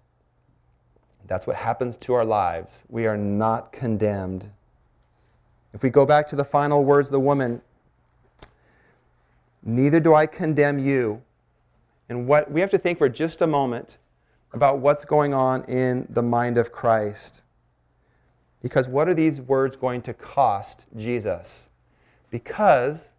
that's 1.28 1.46
what 1.46 1.58
happens 1.58 1.96
to 1.98 2.14
our 2.14 2.26
lives. 2.26 2.84
We 2.90 3.06
are 3.06 3.18
not 3.18 3.72
condemned. 3.72 4.50
If 5.72 5.84
we 5.84 5.92
go 5.92 6.06
back 6.06 6.28
to 6.30 6.36
the 6.36 6.44
final 6.44 6.84
words 6.84 7.10
of 7.10 7.12
the 7.12 7.20
woman, 7.20 7.62
neither 9.64 10.00
do 10.00 10.16
I 10.16 10.26
condemn 10.26 10.80
you. 10.80 11.22
And 12.10 12.28
what 12.28 12.50
we 12.50 12.62
have 12.62 12.72
to 12.72 12.80
think 12.80 12.98
for 12.98 13.08
just 13.08 13.42
a 13.42 13.48
moment 13.48 13.98
about 14.54 14.80
what's 14.80 15.06
going 15.06 15.34
on 15.34 15.63
in 15.66 16.08
the 16.10 16.22
mind 16.22 16.58
of 16.58 16.72
Christ. 16.72 17.44
Because 18.62 18.88
what 18.88 19.08
are 19.08 19.13
these 19.13 19.42
words 19.42 19.75
going 19.75 20.01
to 20.04 20.13
cost 20.13 20.88
Jesus? 20.96 21.70
Because 22.30 23.13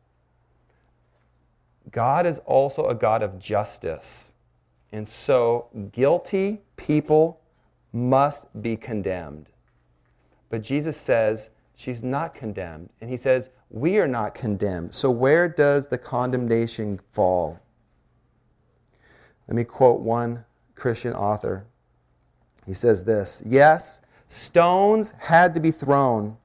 God 1.90 2.26
is 2.26 2.38
also 2.40 2.86
a 2.86 2.94
God 2.94 3.22
of 3.22 3.38
justice. 3.38 4.32
And 4.92 5.06
so 5.06 5.68
guilty 5.92 6.62
people 6.76 7.40
must 7.92 8.46
be 8.60 8.76
condemned. 8.76 9.48
But 10.50 10.62
Jesus 10.62 10.96
says 10.96 11.50
she's 11.74 12.02
not 12.02 12.34
condemned. 12.34 12.90
And 13.00 13.08
he 13.08 13.16
says, 13.16 13.50
we 13.70 13.98
are 13.98 14.08
not 14.08 14.34
condemned. 14.34 14.94
So 14.94 15.10
where 15.10 15.48
does 15.48 15.86
the 15.86 15.98
condemnation 15.98 17.00
fall? 17.12 17.60
Let 19.46 19.56
me 19.56 19.64
quote 19.64 20.00
one 20.00 20.44
Christian 20.78 21.12
author. 21.12 21.66
He 22.64 22.74
says 22.74 23.04
this 23.04 23.42
Yes, 23.44 24.00
stones 24.28 25.12
had 25.18 25.54
to 25.54 25.60
be 25.60 25.70
thrown. 25.70 26.36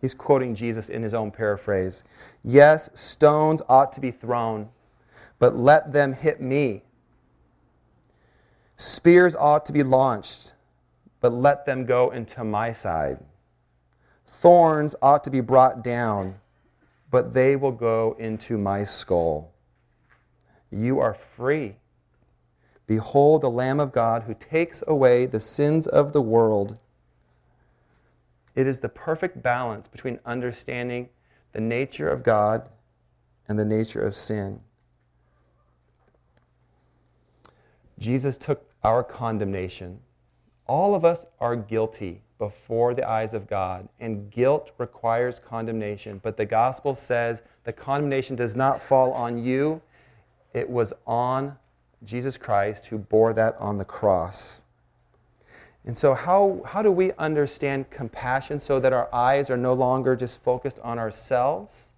He's 0.00 0.14
quoting 0.14 0.54
Jesus 0.54 0.88
in 0.88 1.02
his 1.02 1.14
own 1.14 1.30
paraphrase. 1.30 2.04
Yes, 2.42 2.90
stones 2.98 3.62
ought 3.68 3.92
to 3.92 4.00
be 4.00 4.10
thrown, 4.10 4.68
but 5.38 5.56
let 5.56 5.92
them 5.92 6.12
hit 6.12 6.40
me. 6.40 6.82
Spears 8.76 9.36
ought 9.36 9.64
to 9.66 9.72
be 9.72 9.84
launched, 9.84 10.54
but 11.20 11.32
let 11.32 11.66
them 11.66 11.86
go 11.86 12.10
into 12.10 12.42
my 12.42 12.72
side. 12.72 13.20
Thorns 14.26 14.96
ought 15.00 15.22
to 15.22 15.30
be 15.30 15.40
brought 15.40 15.84
down, 15.84 16.34
but 17.10 17.32
they 17.32 17.54
will 17.54 17.70
go 17.70 18.16
into 18.18 18.58
my 18.58 18.82
skull. 18.82 19.52
You 20.72 20.98
are 20.98 21.14
free. 21.14 21.76
Behold 22.86 23.42
the 23.42 23.50
Lamb 23.50 23.80
of 23.80 23.92
God 23.92 24.24
who 24.24 24.34
takes 24.34 24.82
away 24.86 25.26
the 25.26 25.40
sins 25.40 25.86
of 25.86 26.12
the 26.12 26.22
world. 26.22 26.78
It 28.54 28.66
is 28.66 28.80
the 28.80 28.88
perfect 28.88 29.42
balance 29.42 29.88
between 29.88 30.18
understanding 30.26 31.08
the 31.52 31.60
nature 31.60 32.08
of 32.08 32.22
God 32.22 32.68
and 33.48 33.58
the 33.58 33.64
nature 33.64 34.04
of 34.04 34.14
sin. 34.14 34.60
Jesus 37.98 38.36
took 38.36 38.68
our 38.82 39.04
condemnation. 39.04 40.00
All 40.66 40.94
of 40.94 41.04
us 41.04 41.24
are 41.38 41.56
guilty 41.56 42.22
before 42.38 42.92
the 42.92 43.08
eyes 43.08 43.34
of 43.34 43.46
God, 43.46 43.88
and 44.00 44.28
guilt 44.30 44.72
requires 44.78 45.38
condemnation. 45.38 46.18
But 46.24 46.36
the 46.36 46.44
gospel 46.44 46.94
says 46.96 47.42
the 47.62 47.72
condemnation 47.72 48.34
does 48.34 48.56
not 48.56 48.82
fall 48.82 49.12
on 49.12 49.38
you, 49.38 49.80
it 50.52 50.68
was 50.68 50.92
on 51.06 51.56
Jesus 52.04 52.36
Christ 52.36 52.86
who 52.86 52.98
bore 52.98 53.32
that 53.34 53.56
on 53.58 53.78
the 53.78 53.84
cross. 53.84 54.64
And 55.84 55.96
so, 55.96 56.14
how, 56.14 56.62
how 56.64 56.82
do 56.82 56.92
we 56.92 57.12
understand 57.14 57.90
compassion 57.90 58.60
so 58.60 58.78
that 58.78 58.92
our 58.92 59.12
eyes 59.12 59.50
are 59.50 59.56
no 59.56 59.72
longer 59.72 60.14
just 60.14 60.42
focused 60.42 60.78
on 60.80 60.98
ourselves? 60.98 61.90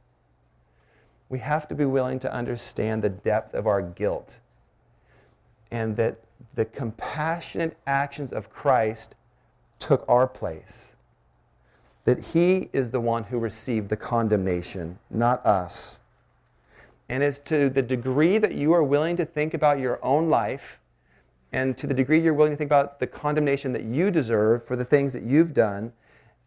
We 1.28 1.38
have 1.40 1.68
to 1.68 1.75
be 1.75 1.84
willing 1.84 2.18
to 2.20 2.32
understand 2.32 3.02
the 3.02 3.11
depth 3.11 3.54
of 3.54 3.66
our 3.66 3.82
guilt 3.82 4.40
and 5.70 5.96
that 5.96 6.18
the 6.54 6.64
compassionate 6.64 7.76
actions 7.87 8.32
of 8.32 8.50
Christ 8.50 9.16
took 9.78 10.04
our 10.08 10.26
place. 10.26 10.96
That 12.04 12.18
He 12.18 12.70
is 12.73 12.90
the 12.90 13.00
one 13.00 13.25
who 13.25 13.38
received 13.38 13.88
the 13.88 13.96
condemnation, 13.96 14.99
not 15.11 15.44
us. 15.44 16.02
And 17.08 17.23
as 17.23 17.38
to 17.40 17.68
the 17.68 17.82
degree 17.82 18.38
that 18.38 18.54
you 18.54 18.73
are 18.73 18.82
willing 18.82 19.16
to 19.16 19.25
think 19.25 19.54
about 19.54 19.78
your 19.78 20.02
own 20.04 20.28
life, 20.28 20.80
and 21.52 21.76
to 21.78 21.87
the 21.87 21.94
degree 21.94 22.20
you're 22.20 22.34
willing 22.34 22.52
to 22.52 22.56
think 22.56 22.68
about 22.68 22.99
the 22.99 23.06
condemnation 23.06 23.73
that 23.73 23.84
you 23.84 24.11
deserve 24.11 24.64
for 24.64 24.75
the 24.76 24.84
things 24.84 25.12
that 25.12 25.23
you've 25.23 25.54
done, 25.54 25.92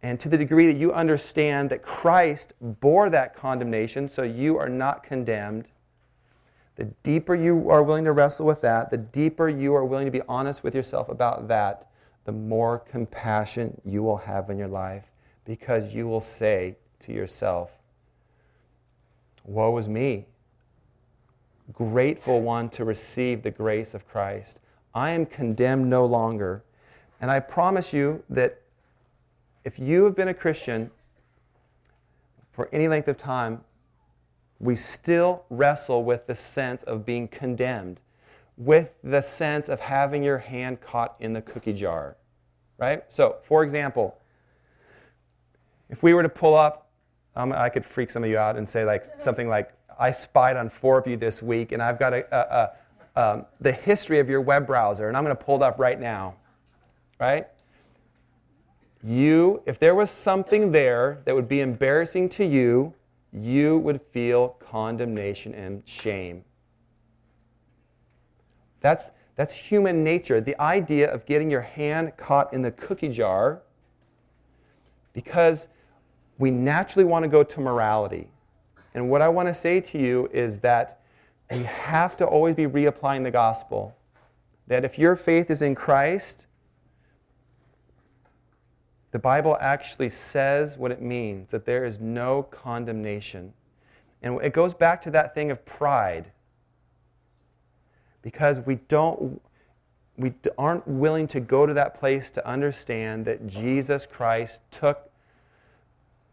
and 0.02 0.20
to 0.20 0.30
the 0.30 0.38
degree 0.38 0.68
that 0.68 0.78
you 0.78 0.92
understand 0.94 1.70
that 1.70 1.82
Christ 1.82 2.54
bore 2.62 3.10
that 3.10 3.36
condemnation 3.36 4.08
so 4.08 4.24
you 4.24 4.58
are 4.58 4.70
not 4.70 5.04
condemned, 5.04 5.66
the 6.76 6.86
deeper 7.04 7.34
you 7.34 7.70
are 7.70 7.82
willing 7.82 8.04
to 8.04 8.12
wrestle 8.12 8.46
with 8.46 8.62
that, 8.62 8.92
the 8.92 8.98
deeper 8.98 9.50
you 9.50 9.74
are 9.74 9.86
willing 9.86 10.06
to 10.06 10.12
be 10.12 10.22
honest 10.28 10.64
with 10.64 10.76
yourself 10.76 11.10
about 11.10 11.48
that, 11.48 11.90
the 12.26 12.32
more 12.32 12.80
compassion 12.80 13.80
you 13.86 14.04
will 14.04 14.18
have 14.18 14.50
in 14.50 14.58
your 14.58 14.68
life 14.68 15.06
because 15.46 15.96
you 15.96 16.08
will 16.08 16.22
say 16.22 16.76
to 17.00 17.14
yourself, 17.14 17.72
Woe 19.46 19.78
is 19.78 19.88
me. 19.88 20.26
Grateful 21.74 22.42
one 22.42 22.70
to 22.70 22.86
receive 22.86 23.44
the 23.44 23.52
grace 23.52 23.94
of 23.94 24.08
Christ. 24.08 24.60
I 24.94 25.12
am 25.12 25.26
condemned 25.26 25.90
no 25.90 26.06
longer. 26.06 26.64
And 27.20 27.30
I 27.30 27.40
promise 27.40 27.94
you 27.94 28.24
that 28.30 28.62
if 29.64 29.80
you 29.80 30.06
have 30.06 30.16
been 30.16 30.30
a 30.30 30.34
Christian 30.34 30.90
for 32.52 32.70
any 32.72 32.88
length 32.88 33.08
of 33.08 33.18
time, 33.18 33.64
we 34.60 34.76
still 34.76 35.44
wrestle 35.50 36.04
with 36.04 36.26
the 36.26 36.36
sense 36.36 36.84
of 36.84 37.06
being 37.06 37.28
condemned, 37.28 38.00
with 38.58 38.90
the 39.04 39.22
sense 39.22 39.70
of 39.70 39.80
having 39.80 40.24
your 40.24 40.38
hand 40.38 40.82
caught 40.82 41.16
in 41.20 41.34
the 41.34 41.42
cookie 41.42 41.74
jar. 41.74 42.16
Right? 42.78 43.04
So, 43.08 43.38
for 43.44 43.64
example, 43.64 44.18
if 45.90 46.02
we 46.02 46.14
were 46.14 46.24
to 46.24 46.30
pull 46.30 46.56
up, 46.56 46.90
um, 47.36 47.54
I 47.54 47.70
could 47.70 47.86
freak 47.86 48.10
some 48.10 48.24
of 48.24 48.30
you 48.30 48.38
out 48.38 48.56
and 48.56 48.68
say 48.68 48.84
like 48.84 49.06
something 49.20 49.48
like, 49.48 49.72
"I 50.00 50.12
spied 50.12 50.58
on 50.58 50.70
four 50.70 50.98
of 50.98 51.08
you 51.08 51.18
this 51.18 51.42
week, 51.42 51.72
and 51.72 51.82
I've 51.82 52.00
got 52.00 52.14
a, 52.14 52.26
a, 52.36 52.72
a, 53.16 53.22
um, 53.22 53.46
the 53.60 53.72
history 53.72 54.20
of 54.20 54.30
your 54.30 54.42
web 54.42 54.68
browser, 54.68 55.08
and 55.08 55.18
I'm 55.18 55.24
going 55.24 55.36
to 55.36 55.44
pull 55.44 55.58
it 55.58 55.62
up 55.62 55.80
right 55.80 56.00
now." 56.00 56.36
Right? 57.20 57.48
You, 59.04 59.62
if 59.66 59.80
there 59.80 59.96
was 59.96 60.10
something 60.10 60.72
there 60.72 61.22
that 61.26 61.34
would 61.34 61.48
be 61.48 61.62
embarrassing 61.62 62.30
to 62.30 62.46
you, 62.46 62.94
you 63.32 63.78
would 63.80 64.02
feel 64.02 64.50
condemnation 64.60 65.54
and 65.54 65.82
shame. 65.88 66.44
That's, 68.82 69.12
that's 69.36 69.54
human 69.54 70.04
nature. 70.04 70.42
The 70.42 70.60
idea 70.62 71.12
of 71.12 71.26
getting 71.26 71.52
your 71.52 71.62
hand 71.62 72.16
caught 72.18 72.54
in 72.54 72.62
the 72.62 72.72
cookie 72.72 73.10
jar 73.10 73.62
because 75.14 75.68
we 76.38 76.52
naturally 76.52 77.06
want 77.06 77.24
to 77.24 77.30
go 77.30 77.44
to 77.44 77.60
morality. 77.60 78.30
And 78.98 79.12
what 79.12 79.22
I 79.22 79.30
want 79.30 79.48
to 79.48 79.54
say 79.54 79.80
to 79.80 80.00
you 80.00 80.28
is 80.34 80.60
that 80.62 81.02
we 81.52 81.62
have 81.62 82.18
to 82.18 82.26
always 82.26 82.56
be 82.56 82.66
reapplying 82.66 83.24
the 83.24 83.30
gospel. 83.30 83.96
That 84.66 84.84
if 84.84 84.98
your 84.98 85.16
faith 85.16 85.52
is 85.52 85.62
in 85.62 85.76
Christ, 85.76 86.48
the 89.12 89.20
Bible 89.20 89.56
actually 89.62 90.10
says 90.10 90.80
what 90.80 90.92
it 90.92 91.00
means 91.00 91.52
that 91.52 91.64
there 91.64 91.86
is 91.86 92.00
no 92.00 92.42
condemnation. 92.42 93.54
And 94.24 94.42
it 94.42 94.52
goes 94.52 94.74
back 94.74 95.04
to 95.04 95.12
that 95.12 95.36
thing 95.36 95.52
of 95.52 95.64
pride. 95.64 96.32
Because 98.24 98.60
we 98.62 98.78
don't 98.88 99.40
we 100.18 100.34
aren't 100.58 100.88
willing 100.88 101.28
to 101.28 101.40
go 101.40 101.68
to 101.68 101.74
that 101.76 101.94
place 101.94 102.32
to 102.32 102.48
understand 102.48 103.26
that 103.26 103.46
Jesus 103.46 104.08
Christ 104.08 104.60
took 104.72 105.12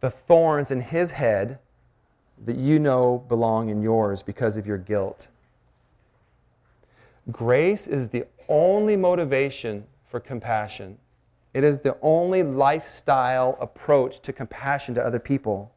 the 0.01 0.09
thorns 0.09 0.71
in 0.71 0.81
his 0.81 1.11
head 1.11 1.59
that 2.45 2.57
you 2.57 2.79
know 2.79 3.25
belong 3.29 3.69
in 3.69 3.81
yours 3.81 4.23
because 4.23 4.57
of 4.57 4.67
your 4.67 4.79
guilt. 4.79 5.29
Grace 7.31 7.87
is 7.87 8.09
the 8.09 8.27
only 8.49 8.97
motivation 8.97 9.85
for 10.05 10.21
compassion. 10.21 10.99
It 11.55 11.65
is 11.65 11.81
the 11.81 11.97
only 12.03 12.43
lifestyle 12.43 13.57
approach 13.61 14.21
to 14.23 14.33
compassion 14.33 14.95
to 14.97 15.05
other 15.05 15.21
people. 15.21 15.73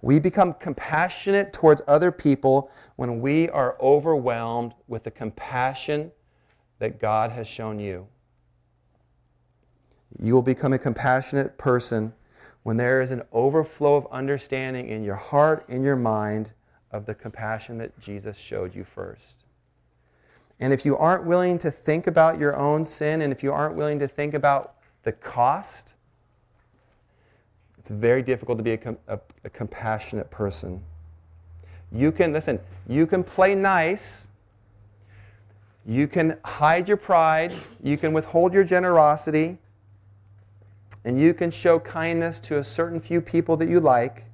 We 0.00 0.20
become 0.20 0.54
compassionate 0.54 1.52
towards 1.52 1.82
other 1.88 2.12
people 2.12 2.70
when 2.96 3.20
we 3.20 3.48
are 3.50 3.76
overwhelmed 3.80 4.74
with 4.86 5.02
the 5.02 5.10
compassion 5.10 6.12
that 6.78 7.00
God 7.00 7.32
has 7.32 7.48
shown 7.48 7.80
you. 7.80 8.06
You 10.20 10.34
will 10.34 10.42
become 10.42 10.72
a 10.72 10.78
compassionate 10.78 11.58
person 11.58 12.14
when 12.68 12.76
there 12.76 13.00
is 13.00 13.10
an 13.12 13.22
overflow 13.32 13.96
of 13.96 14.06
understanding 14.10 14.90
in 14.90 15.02
your 15.02 15.14
heart, 15.14 15.64
in 15.70 15.82
your 15.82 15.96
mind, 15.96 16.52
of 16.90 17.06
the 17.06 17.14
compassion 17.14 17.78
that 17.78 17.98
Jesus 17.98 18.36
showed 18.36 18.74
you 18.74 18.84
first. 18.84 19.46
And 20.60 20.70
if 20.70 20.84
you 20.84 20.94
aren't 20.94 21.24
willing 21.24 21.56
to 21.60 21.70
think 21.70 22.06
about 22.06 22.38
your 22.38 22.54
own 22.54 22.84
sin, 22.84 23.22
and 23.22 23.32
if 23.32 23.42
you 23.42 23.54
aren't 23.54 23.74
willing 23.74 23.98
to 24.00 24.06
think 24.06 24.34
about 24.34 24.74
the 25.02 25.12
cost, 25.12 25.94
it's 27.78 27.88
very 27.88 28.20
difficult 28.20 28.58
to 28.58 28.64
be 28.64 28.72
a, 28.72 28.76
com- 28.76 28.98
a, 29.08 29.18
a 29.44 29.48
compassionate 29.48 30.30
person. 30.30 30.82
You 31.90 32.12
can, 32.12 32.34
listen, 32.34 32.60
you 32.86 33.06
can 33.06 33.24
play 33.24 33.54
nice. 33.54 34.28
You 35.86 36.06
can 36.06 36.36
hide 36.44 36.86
your 36.86 36.98
pride. 36.98 37.54
You 37.82 37.96
can 37.96 38.12
withhold 38.12 38.52
your 38.52 38.64
generosity. 38.64 39.56
And 41.04 41.18
you 41.18 41.32
can 41.34 41.50
show 41.50 41.78
kindness 41.78 42.40
to 42.40 42.58
a 42.58 42.64
certain 42.64 43.00
few 43.00 43.20
people 43.20 43.56
that 43.56 43.68
you 43.68 43.80
like. 43.80 44.24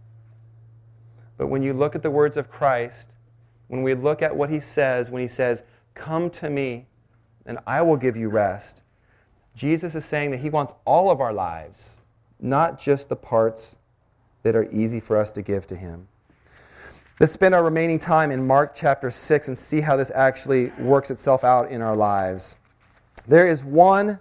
But 1.36 1.48
when 1.48 1.62
you 1.62 1.72
look 1.72 1.94
at 1.94 2.02
the 2.02 2.10
words 2.10 2.36
of 2.36 2.50
Christ, 2.50 3.14
when 3.68 3.82
we 3.82 3.94
look 3.94 4.22
at 4.22 4.34
what 4.34 4.50
he 4.50 4.60
says, 4.60 5.10
when 5.10 5.22
he 5.22 5.28
says, 5.28 5.62
Come 5.94 6.30
to 6.30 6.50
me, 6.50 6.86
and 7.46 7.58
I 7.66 7.82
will 7.82 7.96
give 7.96 8.16
you 8.16 8.28
rest. 8.28 8.82
Jesus 9.54 9.94
is 9.94 10.04
saying 10.04 10.30
that 10.32 10.38
He 10.38 10.50
wants 10.50 10.72
all 10.84 11.10
of 11.10 11.20
our 11.20 11.32
lives, 11.32 12.02
not 12.40 12.78
just 12.78 13.08
the 13.08 13.16
parts 13.16 13.76
that 14.42 14.56
are 14.56 14.70
easy 14.70 15.00
for 15.00 15.16
us 15.16 15.30
to 15.32 15.42
give 15.42 15.66
to 15.68 15.76
Him. 15.76 16.08
Let's 17.20 17.32
spend 17.32 17.54
our 17.54 17.62
remaining 17.62 18.00
time 18.00 18.32
in 18.32 18.44
Mark 18.44 18.74
chapter 18.74 19.10
6 19.10 19.48
and 19.48 19.56
see 19.56 19.80
how 19.80 19.96
this 19.96 20.10
actually 20.14 20.70
works 20.80 21.12
itself 21.12 21.44
out 21.44 21.70
in 21.70 21.80
our 21.80 21.94
lives. 21.94 22.56
There 23.28 23.46
is 23.46 23.64
one 23.64 24.18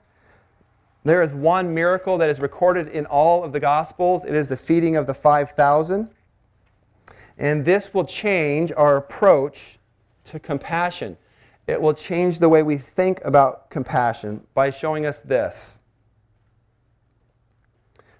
there 1.03 1.21
is 1.21 1.33
one 1.33 1.73
miracle 1.73 2.17
that 2.17 2.29
is 2.29 2.39
recorded 2.39 2.87
in 2.87 3.05
all 3.05 3.43
of 3.43 3.51
the 3.51 3.59
gospels. 3.59 4.23
It 4.25 4.35
is 4.35 4.49
the 4.49 4.57
feeding 4.57 4.95
of 4.95 5.07
the 5.07 5.13
5000. 5.13 6.09
And 7.37 7.65
this 7.65 7.93
will 7.93 8.05
change 8.05 8.71
our 8.75 8.97
approach 8.97 9.79
to 10.25 10.39
compassion 10.39 11.17
it 11.67 11.81
will 11.81 11.93
change 11.93 12.39
the 12.39 12.49
way 12.49 12.61
we 12.61 12.77
think 12.77 13.21
about 13.23 13.69
compassion 13.69 14.45
by 14.53 14.69
showing 14.69 15.05
us 15.05 15.19
this 15.19 15.79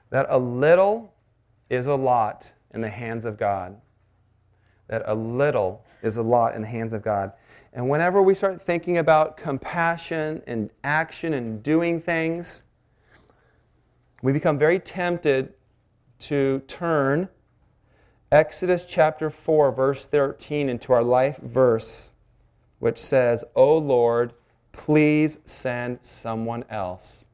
that 0.09 0.27
a 0.29 0.37
little 0.37 1.11
is 1.71 1.87
a 1.87 1.95
lot 1.95 2.51
in 2.71 2.81
the 2.81 2.89
hands 2.89 3.25
of 3.25 3.35
God. 3.35 3.75
That 4.87 5.01
a 5.07 5.15
little 5.15 5.83
is 6.03 6.17
a 6.17 6.21
lot 6.21 6.53
in 6.53 6.61
the 6.61 6.67
hands 6.67 6.93
of 6.93 7.01
God. 7.01 7.31
And 7.73 7.89
whenever 7.89 8.21
we 8.21 8.35
start 8.35 8.61
thinking 8.61 8.99
about 8.99 9.37
compassion 9.37 10.43
and 10.45 10.69
action 10.83 11.33
and 11.33 11.63
doing 11.63 11.99
things, 11.99 12.65
we 14.23 14.31
become 14.31 14.57
very 14.57 14.79
tempted 14.79 15.53
to 16.17 16.59
turn 16.61 17.27
Exodus 18.31 18.85
chapter 18.85 19.29
4, 19.29 19.71
verse 19.73 20.07
13, 20.07 20.69
into 20.69 20.93
our 20.93 21.03
life 21.03 21.37
verse 21.37 22.13
which 22.79 22.97
says, 22.97 23.43
O 23.55 23.77
Lord, 23.77 24.33
please 24.71 25.37
send 25.45 25.99
someone 26.01 26.63
else. 26.69 27.25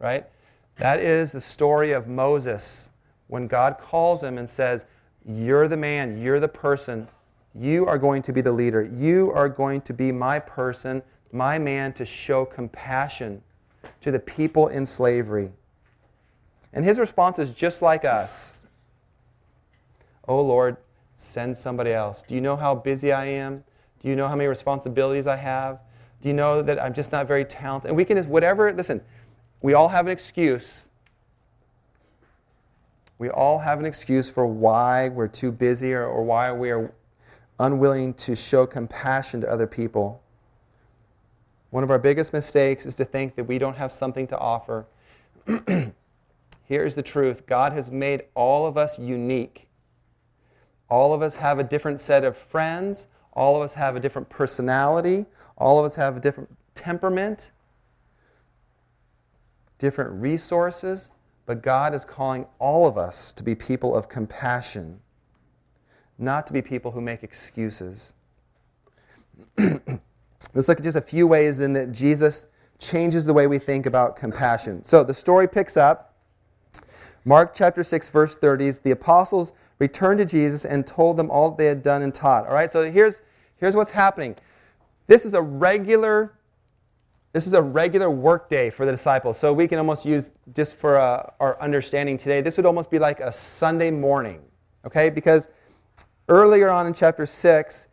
Right? 0.00 0.26
That 0.76 1.00
is 1.00 1.32
the 1.32 1.40
story 1.40 1.92
of 1.92 2.08
Moses 2.08 2.90
when 3.28 3.46
God 3.46 3.78
calls 3.78 4.22
him 4.22 4.38
and 4.38 4.50
says, 4.50 4.84
You're 5.24 5.68
the 5.68 5.76
man, 5.76 6.20
you're 6.20 6.40
the 6.40 6.48
person, 6.48 7.08
you 7.54 7.86
are 7.86 7.98
going 7.98 8.22
to 8.22 8.32
be 8.32 8.40
the 8.40 8.52
leader, 8.52 8.82
you 8.82 9.30
are 9.32 9.48
going 9.48 9.80
to 9.82 9.94
be 9.94 10.10
my 10.10 10.40
person, 10.40 11.00
my 11.30 11.60
man 11.60 11.92
to 11.92 12.04
show 12.04 12.44
compassion 12.44 13.40
to 14.00 14.10
the 14.10 14.20
people 14.20 14.66
in 14.68 14.84
slavery. 14.84 15.52
And 16.72 16.84
his 16.84 16.98
response 16.98 17.38
is 17.38 17.50
just 17.52 17.82
like 17.82 18.04
us. 18.04 18.62
Oh 20.26 20.40
Lord, 20.40 20.76
send 21.16 21.56
somebody 21.56 21.92
else. 21.92 22.22
Do 22.22 22.34
you 22.34 22.40
know 22.40 22.56
how 22.56 22.74
busy 22.74 23.12
I 23.12 23.26
am? 23.26 23.64
Do 24.00 24.08
you 24.08 24.16
know 24.16 24.28
how 24.28 24.36
many 24.36 24.48
responsibilities 24.48 25.26
I 25.26 25.36
have? 25.36 25.80
Do 26.20 26.28
you 26.28 26.34
know 26.34 26.62
that 26.62 26.82
I'm 26.82 26.94
just 26.94 27.12
not 27.12 27.26
very 27.26 27.44
talented? 27.44 27.88
And 27.88 27.96
we 27.96 28.04
can 28.04 28.16
just, 28.16 28.28
whatever, 28.28 28.72
listen, 28.72 29.00
we 29.60 29.74
all 29.74 29.88
have 29.88 30.06
an 30.06 30.12
excuse. 30.12 30.88
We 33.18 33.28
all 33.30 33.58
have 33.58 33.78
an 33.78 33.86
excuse 33.86 34.30
for 34.30 34.46
why 34.46 35.08
we're 35.08 35.28
too 35.28 35.52
busy 35.52 35.92
or, 35.92 36.04
or 36.06 36.24
why 36.24 36.52
we 36.52 36.70
are 36.70 36.92
unwilling 37.58 38.14
to 38.14 38.34
show 38.34 38.66
compassion 38.66 39.40
to 39.42 39.50
other 39.50 39.66
people. 39.66 40.22
One 41.70 41.84
of 41.84 41.90
our 41.90 41.98
biggest 41.98 42.32
mistakes 42.32 42.86
is 42.86 42.94
to 42.96 43.04
think 43.04 43.36
that 43.36 43.44
we 43.44 43.58
don't 43.58 43.76
have 43.76 43.92
something 43.92 44.26
to 44.28 44.38
offer. 44.38 44.86
Here's 46.64 46.94
the 46.94 47.02
truth 47.02 47.46
God 47.46 47.72
has 47.72 47.90
made 47.90 48.24
all 48.34 48.66
of 48.66 48.76
us 48.76 48.98
unique. 48.98 49.68
All 50.88 51.14
of 51.14 51.22
us 51.22 51.36
have 51.36 51.58
a 51.58 51.64
different 51.64 52.00
set 52.00 52.22
of 52.22 52.36
friends, 52.36 53.06
all 53.32 53.56
of 53.56 53.62
us 53.62 53.74
have 53.74 53.96
a 53.96 54.00
different 54.00 54.28
personality. 54.28 55.26
All 55.56 55.78
of 55.78 55.84
us 55.84 55.94
have 55.94 56.16
a 56.16 56.20
different 56.20 56.50
temperament, 56.74 57.50
different 59.78 60.10
resources. 60.20 61.10
But 61.46 61.62
God 61.62 61.94
is 61.94 62.04
calling 62.04 62.46
all 62.58 62.86
of 62.86 62.96
us 62.96 63.32
to 63.32 63.42
be 63.42 63.54
people 63.54 63.96
of 63.96 64.08
compassion, 64.08 65.00
not 66.18 66.46
to 66.46 66.52
be 66.52 66.62
people 66.62 66.92
who 66.92 67.00
make 67.00 67.24
excuses. 67.24 68.14
Let's 69.58 70.68
look 70.68 70.78
at 70.78 70.82
just 70.84 70.96
a 70.96 71.02
few 71.02 71.26
ways 71.26 71.60
in 71.60 71.72
that 71.72 71.90
Jesus 71.90 72.46
changes 72.78 73.24
the 73.24 73.32
way 73.32 73.46
we 73.46 73.58
think 73.58 73.86
about 73.86 74.14
compassion. 74.14 74.84
So 74.84 75.02
the 75.02 75.14
story 75.14 75.48
picks 75.48 75.76
up. 75.76 76.11
Mark 77.24 77.54
chapter 77.54 77.84
6, 77.84 78.08
verse 78.08 78.36
30 78.36 78.72
the 78.82 78.90
apostles 78.90 79.52
returned 79.78 80.18
to 80.18 80.24
Jesus 80.24 80.64
and 80.64 80.86
told 80.86 81.16
them 81.16 81.30
all 81.30 81.50
that 81.50 81.58
they 81.58 81.66
had 81.66 81.82
done 81.82 82.02
and 82.02 82.14
taught. 82.14 82.46
All 82.46 82.54
right, 82.54 82.70
so 82.70 82.90
here's, 82.90 83.22
here's 83.56 83.76
what's 83.76 83.90
happening. 83.90 84.36
This 85.06 85.24
is 85.24 85.34
a 85.34 85.42
regular 85.42 86.34
this 87.32 87.46
is 87.46 87.54
a 87.54 87.62
regular 87.62 88.10
work 88.10 88.50
day 88.50 88.68
for 88.68 88.84
the 88.84 88.92
disciples. 88.92 89.38
So 89.38 89.52
we 89.52 89.66
can 89.66 89.78
almost 89.78 90.04
use, 90.04 90.30
just 90.54 90.76
for 90.76 90.98
uh, 90.98 91.30
our 91.40 91.60
understanding 91.62 92.18
today, 92.18 92.42
this 92.42 92.58
would 92.58 92.66
almost 92.66 92.90
be 92.90 92.98
like 92.98 93.20
a 93.20 93.32
Sunday 93.32 93.90
morning, 93.90 94.42
okay? 94.84 95.08
Because 95.08 95.48
earlier 96.28 96.68
on 96.68 96.86
in 96.86 96.92
chapter 96.92 97.24
6, 97.24 97.88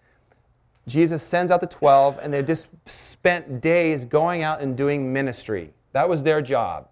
Jesus 0.88 1.24
sends 1.24 1.52
out 1.52 1.62
the 1.62 1.68
12, 1.68 2.20
and 2.22 2.34
they 2.34 2.44
just 2.44 2.68
spent 2.86 3.62
days 3.62 4.04
going 4.04 4.44
out 4.44 4.62
and 4.62 4.76
doing 4.76 5.14
ministry. 5.14 5.72
That 5.94 6.10
was 6.10 6.24
their 6.24 6.42
job. 6.42 6.90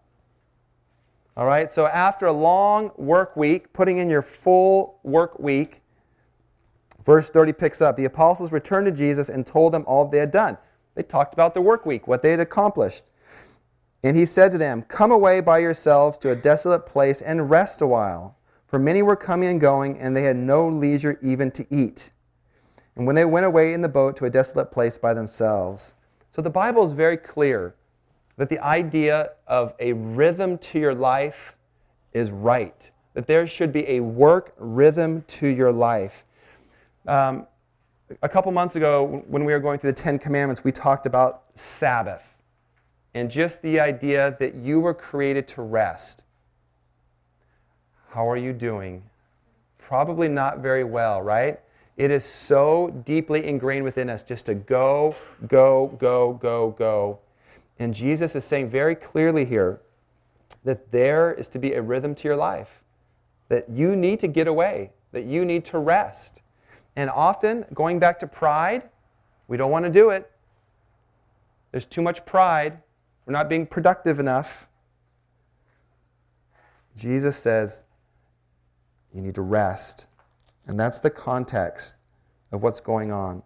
All 1.38 1.46
right, 1.46 1.72
so 1.72 1.86
after 1.86 2.26
a 2.26 2.34
long 2.34 2.90
work 2.98 3.38
week, 3.38 3.72
putting 3.72 4.00
in 4.00 4.10
your 4.10 4.24
full 4.24 5.00
work 5.04 5.38
week, 5.38 5.84
verse 7.06 7.30
30 7.30 7.54
picks 7.54 7.80
up 7.80 7.96
the 7.96 8.06
apostles 8.06 8.52
returned 8.52 8.88
to 8.88 8.92
Jesus 8.92 9.30
and 9.30 9.46
told 9.46 9.72
them 9.72 9.84
all 9.86 10.08
they 10.08 10.18
had 10.18 10.32
done. 10.32 10.58
They 10.96 11.04
talked 11.04 11.36
about 11.36 11.54
their 11.54 11.62
work 11.62 11.86
week, 11.86 12.08
what 12.08 12.24
they 12.24 12.32
had 12.32 12.40
accomplished. 12.40 13.04
And 14.02 14.18
he 14.18 14.26
said 14.26 14.52
to 14.52 14.58
them, 14.58 14.82
Come 14.88 15.12
away 15.12 15.40
by 15.42 15.60
yourselves 15.60 16.18
to 16.20 16.32
a 16.32 16.36
desolate 16.36 16.88
place 16.88 17.22
and 17.22 17.52
rest 17.52 17.84
a 17.84 17.88
while. 17.88 18.36
For 18.66 18.80
many 18.80 19.04
were 19.04 19.16
coming 19.16 19.50
and 19.50 19.62
going, 19.62 20.00
and 20.00 20.18
they 20.18 20.24
had 20.24 20.38
no 20.38 20.68
leisure 20.68 21.20
even 21.22 21.52
to 21.52 21.68
eat. 21.70 22.14
And 22.96 23.06
when 23.06 23.16
they 23.16 23.26
went 23.26 23.46
away 23.46 23.74
in 23.74 23.82
the 23.82 23.90
boat 23.90 24.18
to 24.18 24.26
a 24.26 24.30
desolate 24.32 24.72
place 24.72 24.98
by 24.98 25.14
themselves. 25.14 25.94
So 26.32 26.42
the 26.42 26.50
Bible 26.50 26.84
is 26.84 26.94
very 26.94 27.16
clear 27.16 27.76
that 28.38 28.50
the 28.50 28.60
idea 28.60 29.32
of 29.48 29.74
a 29.80 29.94
rhythm 29.94 30.58
to 30.60 30.80
your 30.80 30.94
life 30.94 31.56
is 32.14 32.32
right, 32.32 32.90
that 33.14 33.28
there 33.28 33.46
should 33.48 33.74
be 33.74 33.88
a 33.90 34.00
work 34.00 34.54
rhythm 34.58 35.24
to 35.28 35.48
your 35.48 35.72
life. 35.72 36.24
Um, 37.08 37.48
a 38.22 38.30
couple 38.30 38.52
months 38.52 38.76
ago, 38.76 39.24
when 39.28 39.44
we 39.44 39.54
were 39.54 39.60
going 39.60 39.80
through 39.80 39.92
the 39.92 40.02
Ten 40.02 40.18
Commandments, 40.18 40.64
we 40.64 40.72
talked 40.72 41.06
about 41.06 41.44
Sabbath 41.56 42.36
and 43.14 43.30
just 43.30 43.62
the 43.62 43.80
idea 43.80 44.38
that 44.40 44.56
you 44.56 44.80
were 44.80 44.94
created 44.94 45.48
to 45.50 45.62
rest. 45.62 46.24
How 48.10 48.30
are 48.30 48.38
you 48.38 48.54
doing? 48.54 49.04
Probably 49.78 50.28
not 50.28 50.60
very 50.60 50.84
well, 50.84 51.22
right? 51.22 51.60
It 51.98 52.12
is 52.12 52.24
so 52.24 52.90
deeply 53.06 53.46
ingrained 53.46 53.84
within 53.84 54.10
us 54.10 54.22
just 54.22 54.46
to 54.46 54.54
go, 54.54 55.16
go, 55.48 55.88
go, 56.00 56.34
go, 56.34 56.72
go. 56.78 57.20
And 57.80 57.94
Jesus 57.94 58.36
is 58.36 58.44
saying 58.44 58.70
very 58.70 58.96
clearly 58.96 59.46
here 59.46 59.82
that 60.64 60.92
there 60.92 61.34
is 61.34 61.50
to 61.50 61.60
be 61.60 61.74
a 61.74 61.82
rhythm 61.82 62.16
to 62.16 62.28
your 62.28 62.38
life, 62.38 62.84
that 63.50 63.70
you 63.70 63.96
need 63.96 64.20
to 64.22 64.28
get 64.28 64.48
away, 64.48 64.92
that 65.12 65.26
you 65.26 65.46
need 65.46 65.66
to 65.66 65.80
rest. 65.80 66.42
And 66.96 67.10
often, 67.10 67.66
going 67.74 68.00
back 68.00 68.20
to 68.20 68.28
pride, 68.28 68.90
we 69.48 69.58
don't 69.58 69.72
want 69.72 69.86
to 69.86 69.92
do 69.92 70.10
it. 70.10 70.32
There's 71.72 71.86
too 71.86 72.02
much 72.02 72.26
pride. 72.26 72.80
We're 73.26 73.34
not 73.34 73.50
being 73.50 73.68
productive 73.68 74.20
enough. 74.20 74.68
Jesus 76.96 77.38
says, 77.38 77.84
you 79.14 79.22
need 79.22 79.36
to 79.36 79.42
rest. 79.42 80.08
And 80.66 80.80
that's 80.80 81.00
the 81.00 81.10
context 81.10 81.98
of 82.52 82.64
what's 82.64 82.80
going 82.80 83.12
on. 83.12 83.44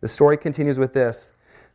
The 0.00 0.08
story 0.08 0.36
continues 0.36 0.78
with 0.78 0.92
this 0.92 1.32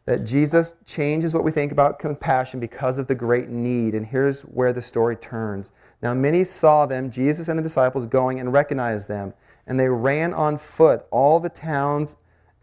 that 0.08 0.24
Jesus 0.24 0.74
changes 0.86 1.36
what 1.36 1.44
we 1.44 1.52
think 1.52 1.72
about 1.72 2.00
compassion 2.00 2.60
because 2.60 2.98
of 2.98 3.06
the 3.06 3.14
great 3.14 3.50
need. 3.50 3.94
And 3.94 4.04
here's 4.04 4.42
where 4.42 4.74
the 4.74 4.82
story 4.82 5.16
turns. 5.16 5.72
Now, 6.02 6.16
many 6.16 6.44
saw 6.44 6.88
them, 6.88 7.12
Jesus 7.12 7.48
and 7.48 7.60
the 7.60 7.64
disciples, 7.64 8.08
going 8.08 8.40
and 8.40 8.52
recognized 8.52 9.08
them 9.08 9.34
and 9.68 9.78
they 9.78 9.90
ran 9.90 10.34
on 10.34 10.58
foot 10.58 11.06
all 11.12 11.40
the 11.40 11.50
towns 11.50 12.16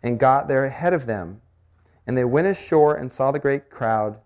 and 0.02 0.18
got 0.18 0.48
there 0.48 0.64
ahead 0.64 0.94
of 0.94 1.06
them. 1.06 1.40
And 2.06 2.16
they 2.16 2.24
went 2.24 2.46
ashore 2.46 2.96
and 2.96 3.12
saw 3.12 3.30
the 3.30 3.38
great 3.38 3.70
crowd, 3.70 4.18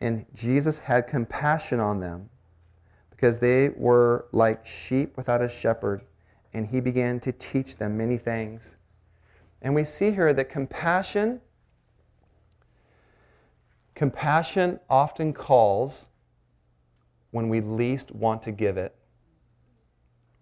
and 0.00 0.26
Jesus 0.34 0.78
had 0.78 1.06
compassion 1.06 1.78
on 1.78 2.00
them 2.00 2.28
because 3.10 3.38
they 3.38 3.70
were 3.70 4.26
like 4.32 4.66
sheep 4.66 5.16
without 5.16 5.40
a 5.40 5.48
shepherd, 5.48 6.02
and 6.52 6.66
he 6.66 6.80
began 6.80 7.20
to 7.20 7.32
teach 7.32 7.76
them 7.76 7.96
many 7.96 8.16
things. 8.16 8.76
And 9.62 9.74
we 9.74 9.84
see 9.84 10.10
here 10.10 10.34
that 10.34 10.50
compassion 10.50 11.40
compassion 13.96 14.78
often 14.88 15.32
calls 15.32 16.10
when 17.32 17.48
we 17.48 17.60
least 17.60 18.12
want 18.12 18.40
to 18.42 18.52
give 18.52 18.76
it 18.76 18.94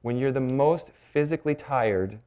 when 0.05 0.19
you're 0.19 0.33
the 0.33 0.39
most 0.39 0.93
physically 1.15 1.55
tired, 1.55 2.19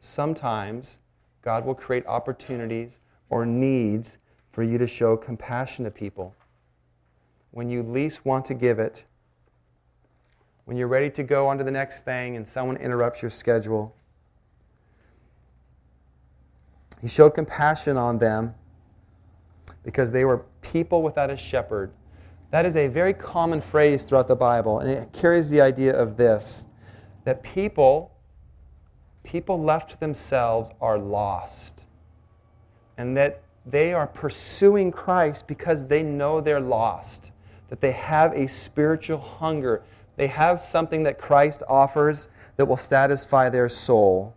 sometimes 0.00 0.98
God 1.40 1.64
will 1.64 1.76
create 1.76 2.04
opportunities 2.04 2.98
or 3.30 3.46
needs 3.46 4.18
for 4.50 4.64
you 4.64 4.76
to 4.76 4.88
show 4.88 5.16
compassion 5.16 5.84
to 5.84 5.92
people. 5.92 6.34
When 7.52 7.70
you 7.70 7.84
least 7.84 8.26
want 8.26 8.44
to 8.46 8.54
give 8.54 8.80
it, 8.80 9.06
when 10.64 10.76
you're 10.76 10.88
ready 10.88 11.10
to 11.10 11.22
go 11.22 11.46
on 11.46 11.58
to 11.58 11.62
the 11.62 11.70
next 11.70 12.04
thing 12.04 12.34
and 12.34 12.46
someone 12.46 12.76
interrupts 12.78 13.22
your 13.22 13.30
schedule. 13.30 13.94
He 17.00 17.06
showed 17.06 17.36
compassion 17.36 17.96
on 17.96 18.18
them 18.18 18.56
because 19.82 20.12
they 20.12 20.24
were 20.24 20.44
people 20.60 21.02
without 21.02 21.30
a 21.30 21.36
shepherd 21.36 21.92
that 22.50 22.64
is 22.64 22.76
a 22.76 22.88
very 22.88 23.12
common 23.12 23.60
phrase 23.60 24.04
throughout 24.04 24.26
the 24.26 24.36
Bible, 24.36 24.80
and 24.80 24.90
it 24.90 25.12
carries 25.12 25.50
the 25.50 25.60
idea 25.60 25.94
of 25.94 26.16
this 26.16 26.66
that 27.24 27.42
people, 27.42 28.10
people 29.22 29.62
left 29.62 30.00
themselves 30.00 30.70
are 30.80 30.98
lost. 30.98 31.84
And 32.96 33.14
that 33.18 33.42
they 33.66 33.92
are 33.92 34.06
pursuing 34.06 34.90
Christ 34.90 35.46
because 35.46 35.86
they 35.86 36.02
know 36.02 36.40
they're 36.40 36.58
lost, 36.58 37.32
that 37.68 37.82
they 37.82 37.92
have 37.92 38.32
a 38.32 38.48
spiritual 38.48 39.18
hunger. 39.18 39.82
They 40.16 40.26
have 40.28 40.58
something 40.58 41.02
that 41.02 41.18
Christ 41.18 41.62
offers 41.68 42.30
that 42.56 42.64
will 42.64 42.78
satisfy 42.78 43.50
their 43.50 43.68
soul. 43.68 44.34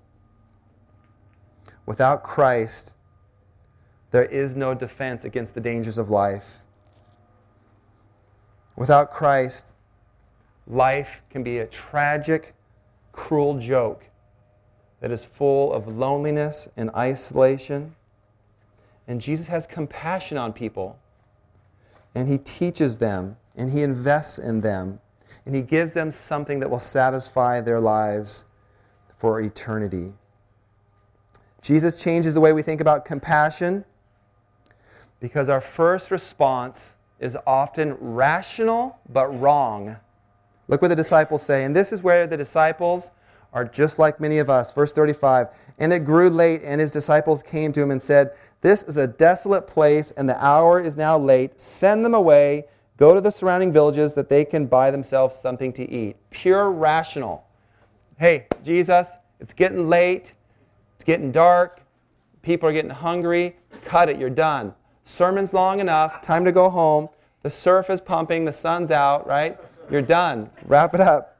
Without 1.85 2.23
Christ, 2.23 2.95
there 4.11 4.25
is 4.25 4.55
no 4.55 4.73
defense 4.73 5.23
against 5.23 5.55
the 5.55 5.61
dangers 5.61 5.97
of 5.97 6.09
life. 6.09 6.57
Without 8.75 9.11
Christ, 9.11 9.73
life 10.67 11.21
can 11.29 11.43
be 11.43 11.59
a 11.59 11.67
tragic, 11.67 12.53
cruel 13.13 13.57
joke 13.57 14.05
that 14.99 15.11
is 15.11 15.25
full 15.25 15.73
of 15.73 15.87
loneliness 15.87 16.67
and 16.77 16.89
isolation. 16.95 17.95
And 19.07 19.19
Jesus 19.19 19.47
has 19.47 19.65
compassion 19.65 20.37
on 20.37 20.53
people. 20.53 20.99
And 22.13 22.27
he 22.27 22.37
teaches 22.37 22.97
them, 22.97 23.37
and 23.55 23.71
he 23.71 23.81
invests 23.81 24.37
in 24.37 24.61
them, 24.61 24.99
and 25.45 25.55
he 25.55 25.61
gives 25.61 25.93
them 25.93 26.11
something 26.11 26.59
that 26.59 26.69
will 26.69 26.79
satisfy 26.79 27.61
their 27.61 27.79
lives 27.79 28.45
for 29.17 29.39
eternity. 29.39 30.13
Jesus 31.61 32.01
changes 32.01 32.33
the 32.33 32.41
way 32.41 32.51
we 32.51 32.61
think 32.61 32.81
about 32.81 33.05
compassion 33.05 33.85
because 35.21 35.47
our 35.47 35.61
first 35.61 36.11
response 36.11 36.95
is 37.21 37.37
often 37.47 37.93
rational 38.01 38.99
but 39.07 39.27
wrong. 39.39 39.95
Look 40.67 40.81
what 40.81 40.89
the 40.89 40.95
disciples 40.95 41.43
say. 41.43 41.63
And 41.63 41.73
this 41.73 41.93
is 41.93 42.03
where 42.03 42.27
the 42.27 42.35
disciples 42.35 43.11
are 43.53 43.63
just 43.63 43.99
like 43.99 44.19
many 44.19 44.39
of 44.39 44.49
us. 44.49 44.73
Verse 44.73 44.91
35 44.91 45.47
And 45.77 45.93
it 45.93 45.99
grew 45.99 46.29
late, 46.29 46.61
and 46.63 46.81
his 46.81 46.91
disciples 46.91 47.43
came 47.43 47.71
to 47.73 47.81
him 47.81 47.91
and 47.91 48.01
said, 48.01 48.31
This 48.61 48.83
is 48.83 48.97
a 48.97 49.07
desolate 49.07 49.67
place, 49.67 50.11
and 50.11 50.27
the 50.27 50.43
hour 50.43 50.81
is 50.81 50.97
now 50.97 51.17
late. 51.17 51.59
Send 51.59 52.03
them 52.03 52.15
away. 52.15 52.65
Go 52.97 53.13
to 53.13 53.21
the 53.21 53.31
surrounding 53.31 53.71
villages 53.71 54.13
that 54.15 54.29
they 54.29 54.43
can 54.43 54.65
buy 54.65 54.91
themselves 54.91 55.35
something 55.35 55.71
to 55.73 55.89
eat. 55.89 56.15
Pure 56.31 56.71
rational. 56.71 57.45
Hey, 58.17 58.47
Jesus, 58.63 59.09
it's 59.39 59.53
getting 59.53 59.89
late. 59.89 60.33
It's 60.95 61.03
getting 61.03 61.31
dark. 61.31 61.81
People 62.41 62.69
are 62.69 62.73
getting 62.73 62.91
hungry. 62.91 63.55
Cut 63.85 64.09
it. 64.09 64.17
You're 64.17 64.29
done. 64.29 64.73
Sermon's 65.03 65.53
long 65.53 65.79
enough. 65.79 66.21
Time 66.21 66.45
to 66.45 66.51
go 66.51 66.69
home. 66.69 67.09
The 67.43 67.49
surf 67.49 67.89
is 67.89 67.99
pumping. 67.99 68.45
The 68.45 68.53
sun's 68.53 68.91
out, 68.91 69.27
right? 69.27 69.57
You're 69.89 70.01
done. 70.01 70.49
Wrap 70.65 70.93
it 70.93 71.01
up. 71.01 71.37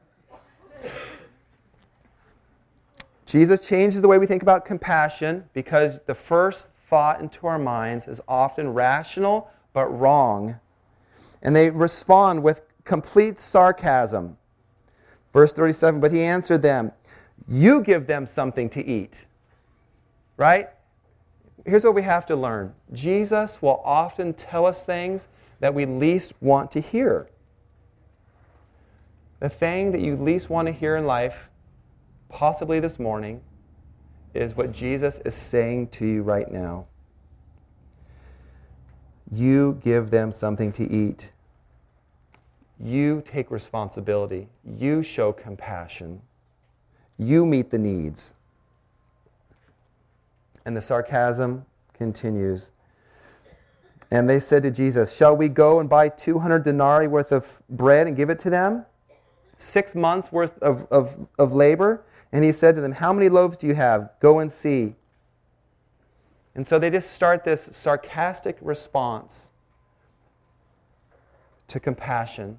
Jesus 3.24 3.66
changes 3.66 4.02
the 4.02 4.08
way 4.08 4.18
we 4.18 4.26
think 4.26 4.42
about 4.42 4.64
compassion 4.64 5.48
because 5.54 6.00
the 6.06 6.14
first 6.14 6.68
thought 6.88 7.20
into 7.20 7.46
our 7.46 7.58
minds 7.58 8.06
is 8.06 8.20
often 8.28 8.74
rational 8.74 9.50
but 9.72 9.86
wrong. 9.86 10.60
And 11.40 11.56
they 11.56 11.70
respond 11.70 12.42
with 12.42 12.60
complete 12.84 13.38
sarcasm. 13.38 14.36
Verse 15.32 15.52
37 15.52 16.00
But 16.00 16.12
he 16.12 16.20
answered 16.20 16.60
them, 16.60 16.92
You 17.48 17.80
give 17.80 18.06
them 18.06 18.26
something 18.26 18.68
to 18.70 18.84
eat. 18.84 19.24
Right? 20.36 20.68
Here's 21.64 21.84
what 21.84 21.94
we 21.94 22.02
have 22.02 22.26
to 22.26 22.36
learn 22.36 22.74
Jesus 22.92 23.62
will 23.62 23.80
often 23.84 24.34
tell 24.34 24.66
us 24.66 24.84
things 24.84 25.28
that 25.60 25.74
we 25.74 25.86
least 25.86 26.34
want 26.40 26.70
to 26.72 26.80
hear. 26.80 27.28
The 29.40 29.48
thing 29.48 29.92
that 29.92 30.00
you 30.00 30.16
least 30.16 30.50
want 30.50 30.66
to 30.66 30.72
hear 30.72 30.96
in 30.96 31.06
life, 31.06 31.50
possibly 32.28 32.80
this 32.80 32.98
morning, 32.98 33.40
is 34.34 34.56
what 34.56 34.72
Jesus 34.72 35.20
is 35.24 35.34
saying 35.34 35.88
to 35.88 36.06
you 36.06 36.22
right 36.22 36.50
now. 36.50 36.86
You 39.30 39.78
give 39.82 40.10
them 40.10 40.30
something 40.30 40.72
to 40.72 40.90
eat. 40.90 41.32
You 42.78 43.22
take 43.24 43.50
responsibility. 43.50 44.48
You 44.64 45.02
show 45.02 45.32
compassion. 45.32 46.20
You 47.18 47.46
meet 47.46 47.70
the 47.70 47.78
needs. 47.78 48.34
And 50.64 50.76
the 50.76 50.80
sarcasm 50.80 51.66
continues. 51.94 52.72
And 54.10 54.28
they 54.28 54.40
said 54.40 54.62
to 54.64 54.70
Jesus, 54.70 55.16
Shall 55.16 55.36
we 55.36 55.48
go 55.48 55.80
and 55.80 55.88
buy 55.88 56.08
200 56.08 56.62
denarii 56.62 57.08
worth 57.08 57.32
of 57.32 57.62
bread 57.70 58.06
and 58.06 58.16
give 58.16 58.28
it 58.28 58.38
to 58.40 58.50
them? 58.50 58.84
Six 59.56 59.94
months 59.94 60.30
worth 60.30 60.58
of, 60.58 60.86
of, 60.90 61.26
of 61.38 61.52
labor? 61.52 62.04
And 62.32 62.44
he 62.44 62.52
said 62.52 62.74
to 62.74 62.80
them, 62.80 62.92
How 62.92 63.12
many 63.12 63.28
loaves 63.28 63.56
do 63.56 63.66
you 63.66 63.74
have? 63.74 64.10
Go 64.20 64.40
and 64.40 64.52
see. 64.52 64.94
And 66.54 66.66
so 66.66 66.78
they 66.78 66.90
just 66.90 67.12
start 67.12 67.44
this 67.44 67.62
sarcastic 67.62 68.58
response 68.60 69.50
to 71.68 71.80
compassion. 71.80 72.58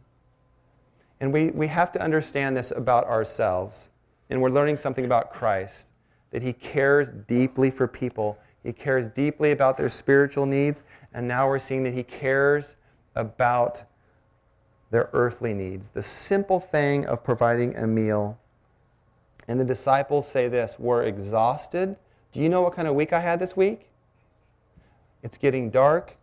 And 1.19 1.31
we, 1.31 1.51
we 1.51 1.67
have 1.67 1.91
to 1.91 2.01
understand 2.01 2.57
this 2.57 2.71
about 2.71 3.05
ourselves. 3.05 3.91
And 4.31 4.41
we're 4.41 4.49
learning 4.49 4.77
something 4.77 5.05
about 5.05 5.31
Christ 5.31 5.89
that 6.33 6.41
he 6.41 6.51
cares 6.51 7.11
deeply 7.11 7.69
for 7.69 7.87
people, 7.87 8.39
he 8.63 8.73
cares 8.73 9.07
deeply 9.07 9.51
about 9.51 9.77
their 9.77 9.87
spiritual 9.87 10.47
needs, 10.47 10.83
and 11.13 11.27
now 11.27 11.47
we're 11.47 11.59
seeing 11.59 11.83
that 11.83 11.93
he 11.93 12.01
cares 12.01 12.75
about 13.15 13.83
their 14.89 15.11
earthly 15.13 15.53
needs. 15.53 15.89
The 15.89 16.01
simple 16.01 16.59
thing 16.59 17.05
of 17.05 17.23
providing 17.23 17.75
a 17.77 17.85
meal. 17.85 18.39
And 19.47 19.59
the 19.59 19.65
disciples 19.65 20.27
say 20.27 20.47
this 20.47 20.77
We're 20.79 21.03
exhausted. 21.03 21.95
Do 22.31 22.41
you 22.41 22.49
know 22.49 22.61
what 22.63 22.73
kind 22.73 22.87
of 22.87 22.95
week 22.95 23.13
I 23.13 23.19
had 23.19 23.39
this 23.39 23.55
week? 23.55 23.89
It's 25.21 25.37
getting 25.37 25.69
dark. 25.69 26.17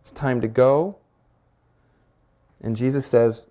It's 0.00 0.12
time 0.12 0.40
to 0.42 0.48
go. 0.48 0.96
And 2.60 2.76
Jesus 2.76 3.04
says, 3.04 3.48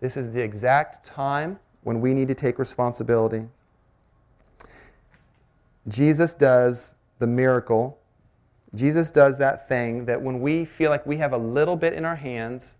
This 0.00 0.16
is 0.16 0.32
the 0.34 0.42
exact 0.42 1.04
time 1.04 1.60
when 1.82 2.00
we 2.00 2.14
need 2.14 2.26
to 2.28 2.34
take 2.34 2.58
responsibility. 2.58 3.46
Jesus 5.90 6.34
does 6.34 6.94
the 7.18 7.26
miracle. 7.26 7.98
Jesus 8.74 9.10
does 9.10 9.38
that 9.38 9.68
thing 9.68 10.04
that 10.04 10.22
when 10.22 10.40
we 10.40 10.64
feel 10.64 10.90
like 10.90 11.04
we 11.04 11.16
have 11.16 11.32
a 11.32 11.38
little 11.38 11.76
bit 11.76 11.92
in 11.92 12.04
our 12.04 12.14
hands, 12.16 12.76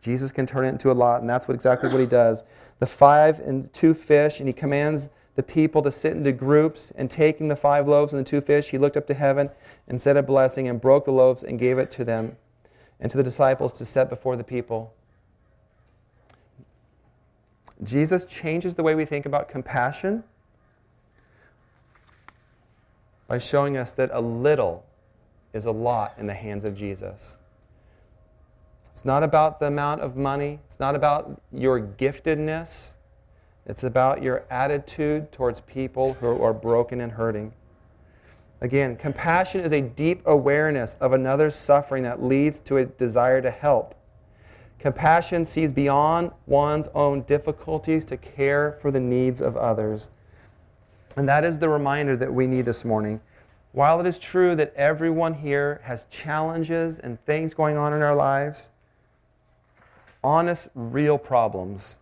Jesus 0.00 0.30
can 0.30 0.46
turn 0.46 0.64
it 0.64 0.68
into 0.68 0.90
a 0.90 0.92
lot, 0.92 1.20
and 1.20 1.28
that's 1.28 1.48
what, 1.48 1.54
exactly 1.54 1.90
what 1.90 2.00
he 2.00 2.06
does. 2.06 2.44
The 2.78 2.86
five 2.86 3.40
and 3.40 3.72
two 3.72 3.92
fish, 3.92 4.38
and 4.38 4.48
he 4.48 4.52
commands 4.52 5.08
the 5.34 5.42
people 5.42 5.82
to 5.82 5.90
sit 5.90 6.12
into 6.12 6.30
groups, 6.30 6.92
and 6.92 7.10
taking 7.10 7.48
the 7.48 7.56
five 7.56 7.88
loaves 7.88 8.12
and 8.12 8.24
the 8.24 8.30
two 8.30 8.40
fish, 8.40 8.68
he 8.68 8.78
looked 8.78 8.96
up 8.96 9.06
to 9.08 9.14
heaven 9.14 9.50
and 9.88 10.00
said 10.00 10.16
a 10.16 10.22
blessing, 10.22 10.68
and 10.68 10.80
broke 10.80 11.06
the 11.06 11.12
loaves 11.12 11.42
and 11.42 11.58
gave 11.58 11.78
it 11.78 11.90
to 11.92 12.04
them 12.04 12.36
and 13.00 13.10
to 13.10 13.16
the 13.16 13.24
disciples 13.24 13.72
to 13.72 13.84
set 13.84 14.08
before 14.08 14.36
the 14.36 14.44
people. 14.44 14.94
Jesus 17.82 18.24
changes 18.24 18.76
the 18.76 18.84
way 18.84 18.94
we 18.94 19.04
think 19.04 19.26
about 19.26 19.48
compassion 19.48 20.22
by 23.26 23.38
showing 23.38 23.76
us 23.76 23.92
that 23.94 24.10
a 24.12 24.20
little 24.20 24.84
is 25.52 25.64
a 25.64 25.70
lot 25.70 26.14
in 26.18 26.26
the 26.26 26.34
hands 26.34 26.64
of 26.64 26.76
Jesus. 26.76 27.38
It's 28.90 29.04
not 29.04 29.22
about 29.22 29.58
the 29.58 29.66
amount 29.66 30.02
of 30.02 30.16
money, 30.16 30.60
it's 30.66 30.78
not 30.78 30.94
about 30.94 31.40
your 31.52 31.80
giftedness, 31.80 32.94
it's 33.66 33.84
about 33.84 34.22
your 34.22 34.44
attitude 34.50 35.32
towards 35.32 35.60
people 35.62 36.14
who 36.14 36.40
are 36.42 36.52
broken 36.52 37.00
and 37.00 37.12
hurting. 37.12 37.52
Again, 38.60 38.96
compassion 38.96 39.60
is 39.60 39.72
a 39.72 39.80
deep 39.80 40.22
awareness 40.26 40.96
of 41.00 41.12
another's 41.12 41.54
suffering 41.54 42.02
that 42.04 42.22
leads 42.22 42.60
to 42.60 42.76
a 42.76 42.84
desire 42.84 43.42
to 43.42 43.50
help. 43.50 43.94
Compassion 44.78 45.44
sees 45.44 45.72
beyond 45.72 46.30
one's 46.46 46.88
own 46.94 47.22
difficulties 47.22 48.04
to 48.04 48.16
care 48.16 48.72
for 48.80 48.90
the 48.90 49.00
needs 49.00 49.40
of 49.40 49.56
others. 49.56 50.08
And 51.16 51.28
that 51.28 51.44
is 51.44 51.58
the 51.58 51.68
reminder 51.68 52.16
that 52.16 52.32
we 52.32 52.46
need 52.46 52.64
this 52.64 52.84
morning. 52.84 53.20
While 53.72 54.00
it 54.00 54.06
is 54.06 54.18
true 54.18 54.54
that 54.56 54.72
everyone 54.74 55.34
here 55.34 55.80
has 55.84 56.06
challenges 56.06 56.98
and 56.98 57.22
things 57.24 57.54
going 57.54 57.76
on 57.76 57.92
in 57.92 58.02
our 58.02 58.14
lives, 58.14 58.70
honest, 60.22 60.68
real 60.74 61.18
problems, 61.18 62.00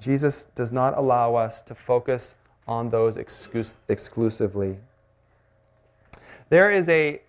Jesus 0.00 0.46
does 0.54 0.72
not 0.72 0.96
allow 0.96 1.34
us 1.34 1.62
to 1.62 1.74
focus 1.74 2.34
on 2.66 2.90
those 2.90 3.16
exclus- 3.16 3.74
exclusively. 3.88 4.78
There 6.50 6.70
is 6.70 6.88
a 6.88 7.20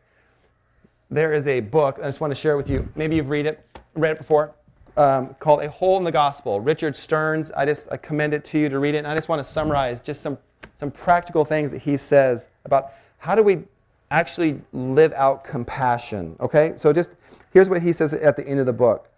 there 1.12 1.34
is 1.34 1.48
a 1.48 1.60
book 1.60 1.98
I 2.00 2.06
just 2.06 2.22
want 2.22 2.30
to 2.32 2.36
share 2.36 2.56
with 2.56 2.70
you. 2.70 2.88
Maybe 2.96 3.16
you've 3.16 3.30
read 3.30 3.48
it, 3.48 3.66
read 3.96 4.12
it 4.12 4.18
before, 4.20 4.54
um, 5.00 5.36
called 5.40 5.64
"A 5.64 5.70
Hole 5.70 5.98
in 5.98 6.04
the 6.04 6.12
Gospel." 6.12 6.60
Richard 6.60 6.96
Stearns. 6.96 7.52
I 7.54 7.66
just 7.66 7.88
I 7.92 7.98
commend 7.98 8.34
it 8.34 8.46
to 8.46 8.60
you 8.60 8.70
to 8.70 8.80
read 8.80 8.96
it, 8.96 9.00
and 9.00 9.08
I 9.08 9.16
just 9.16 9.30
want 9.30 9.40
to 9.40 9.44
summarize 9.44 10.02
just 10.02 10.22
some 10.22 10.38
some 10.76 10.92
practical 10.92 11.46
things 11.46 11.72
that 11.72 11.80
he 11.82 11.98
says 11.98 12.50
about 12.66 12.92
how 13.18 13.36
do 13.36 13.42
we 13.44 13.64
actually 14.12 14.62
live 14.74 15.14
out 15.14 15.44
compassion. 15.44 16.36
Okay, 16.40 16.74
so 16.76 16.94
just 16.94 17.16
here's 17.52 17.70
what 17.70 17.82
he 17.82 17.92
says 17.94 18.14
at 18.14 18.36
the 18.36 18.48
end 18.48 18.60
of 18.60 18.66
the 18.66 18.74
book. 18.74 19.10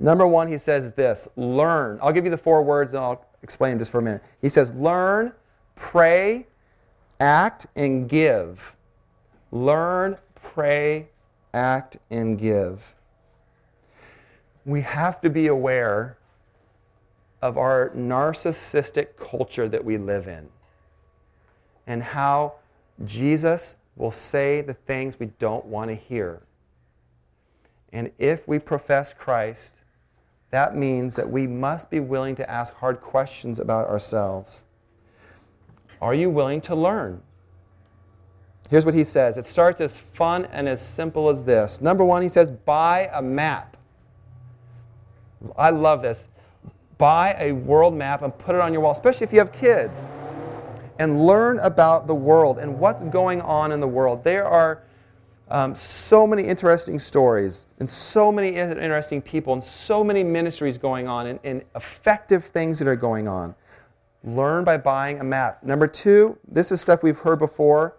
Number 0.00 0.26
one, 0.26 0.48
he 0.48 0.58
says 0.58 0.90
this: 0.92 1.28
learn. 1.36 1.98
I'll 2.02 2.12
give 2.12 2.24
you 2.24 2.30
the 2.30 2.38
four 2.38 2.62
words, 2.62 2.94
and 2.94 3.04
I'll 3.04 3.24
explain 3.44 3.78
just 3.78 3.92
for 3.92 3.98
a 3.98 4.02
minute. 4.02 4.22
He 4.40 4.48
says, 4.48 4.72
learn, 4.72 5.32
pray, 5.76 6.46
act, 7.20 7.66
and 7.76 8.08
give. 8.08 8.74
Learn, 9.52 10.16
pray, 10.34 11.08
act, 11.52 11.98
and 12.10 12.38
give. 12.38 12.94
We 14.64 14.80
have 14.82 15.20
to 15.20 15.30
be 15.30 15.46
aware 15.46 16.18
of 17.42 17.58
our 17.58 17.90
narcissistic 17.90 19.16
culture 19.16 19.68
that 19.68 19.84
we 19.84 19.98
live 19.98 20.26
in 20.26 20.48
and 21.86 22.02
how 22.02 22.54
Jesus 23.04 23.76
will 23.96 24.10
say 24.10 24.60
the 24.60 24.74
things 24.74 25.18
we 25.18 25.26
don't 25.38 25.66
want 25.66 25.90
to 25.90 25.94
hear. 25.94 26.42
And 27.92 28.10
if 28.18 28.48
we 28.48 28.58
profess 28.58 29.12
Christ, 29.12 29.74
that 30.50 30.76
means 30.76 31.16
that 31.16 31.28
we 31.28 31.46
must 31.46 31.90
be 31.90 32.00
willing 32.00 32.34
to 32.36 32.50
ask 32.50 32.74
hard 32.74 33.00
questions 33.00 33.60
about 33.60 33.88
ourselves. 33.88 34.64
Are 36.00 36.14
you 36.14 36.30
willing 36.30 36.60
to 36.62 36.74
learn? 36.74 37.22
Here's 38.70 38.84
what 38.84 38.94
he 38.94 39.04
says 39.04 39.36
it 39.36 39.46
starts 39.46 39.80
as 39.80 39.96
fun 39.96 40.46
and 40.46 40.68
as 40.68 40.84
simple 40.84 41.28
as 41.28 41.44
this. 41.44 41.80
Number 41.80 42.04
one, 42.04 42.22
he 42.22 42.28
says, 42.28 42.50
buy 42.50 43.10
a 43.12 43.22
map. 43.22 43.73
I 45.56 45.70
love 45.70 46.02
this. 46.02 46.28
Buy 46.98 47.36
a 47.38 47.52
world 47.52 47.94
map 47.94 48.22
and 48.22 48.36
put 48.38 48.54
it 48.54 48.60
on 48.60 48.72
your 48.72 48.82
wall, 48.82 48.92
especially 48.92 49.24
if 49.26 49.32
you 49.32 49.38
have 49.38 49.52
kids, 49.52 50.08
and 50.98 51.26
learn 51.26 51.58
about 51.58 52.06
the 52.06 52.14
world 52.14 52.58
and 52.58 52.78
what's 52.78 53.02
going 53.04 53.40
on 53.42 53.72
in 53.72 53.80
the 53.80 53.88
world. 53.88 54.22
There 54.22 54.44
are 54.46 54.82
um, 55.48 55.74
so 55.74 56.26
many 56.26 56.44
interesting 56.44 56.98
stories 56.98 57.66
and 57.78 57.88
so 57.88 58.32
many 58.32 58.56
interesting 58.56 59.20
people 59.20 59.52
and 59.52 59.62
so 59.62 60.02
many 60.02 60.24
ministries 60.24 60.78
going 60.78 61.06
on 61.06 61.26
and, 61.26 61.40
and 61.44 61.62
effective 61.74 62.44
things 62.44 62.78
that 62.78 62.88
are 62.88 62.96
going 62.96 63.28
on. 63.28 63.54
Learn 64.22 64.64
by 64.64 64.78
buying 64.78 65.20
a 65.20 65.24
map. 65.24 65.62
Number 65.62 65.86
two, 65.86 66.38
this 66.48 66.72
is 66.72 66.80
stuff 66.80 67.02
we've 67.02 67.18
heard 67.18 67.38
before. 67.38 67.96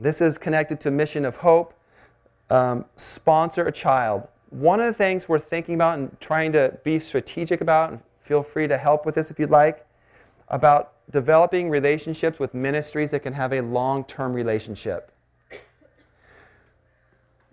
This 0.00 0.20
is 0.20 0.36
connected 0.36 0.80
to 0.80 0.90
Mission 0.90 1.24
of 1.24 1.36
Hope. 1.36 1.74
Um, 2.50 2.86
sponsor 2.96 3.66
a 3.66 3.72
child. 3.72 4.26
One 4.50 4.80
of 4.80 4.86
the 4.86 4.92
things 4.92 5.28
we're 5.28 5.38
thinking 5.38 5.74
about 5.74 5.98
and 5.98 6.20
trying 6.20 6.52
to 6.52 6.78
be 6.82 6.98
strategic 6.98 7.60
about, 7.60 7.90
and 7.90 8.00
feel 8.20 8.42
free 8.42 8.66
to 8.66 8.78
help 8.78 9.04
with 9.04 9.14
this 9.14 9.30
if 9.30 9.38
you'd 9.38 9.50
like, 9.50 9.86
about 10.48 10.92
developing 11.10 11.68
relationships 11.68 12.38
with 12.38 12.54
ministries 12.54 13.10
that 13.10 13.20
can 13.20 13.32
have 13.32 13.52
a 13.52 13.60
long 13.60 14.04
term 14.04 14.32
relationship. 14.32 15.12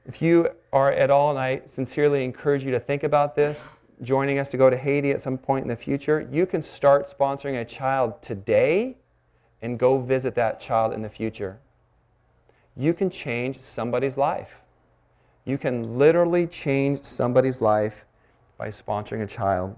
If 0.06 0.22
you 0.22 0.50
are 0.72 0.92
at 0.92 1.10
all, 1.10 1.32
and 1.32 1.40
I 1.40 1.62
sincerely 1.66 2.24
encourage 2.24 2.64
you 2.64 2.72
to 2.72 2.80
think 2.80 3.04
about 3.04 3.36
this, 3.36 3.74
joining 4.02 4.40
us 4.40 4.50
to 4.50 4.58
go 4.58 4.70
to 4.70 4.78
Haiti 4.78 5.12
at 5.12 5.20
some 5.20 5.38
point 5.38 5.64
in 5.64 5.70
the 5.70 5.76
future, 5.76 6.28
you 6.32 6.46
can 6.46 6.62
start 6.62 7.08
sponsoring 7.08 7.60
a 7.60 7.66
child 7.66 8.22
today 8.22 8.98
and 9.62 9.80
go 9.80 9.98
visit 9.98 10.36
that 10.36 10.60
child 10.60 10.94
in 10.94 11.02
the 11.02 11.10
future. 11.10 11.60
You 12.78 12.94
can 12.94 13.10
change 13.10 13.60
somebody's 13.60 14.18
life. 14.18 14.62
You 15.46 15.58
can 15.60 15.98
literally 15.98 16.48
change 16.48 17.04
somebody's 17.04 17.62
life 17.62 18.06
by 18.58 18.70
sponsoring 18.70 19.22
a 19.22 19.28
child. 19.28 19.78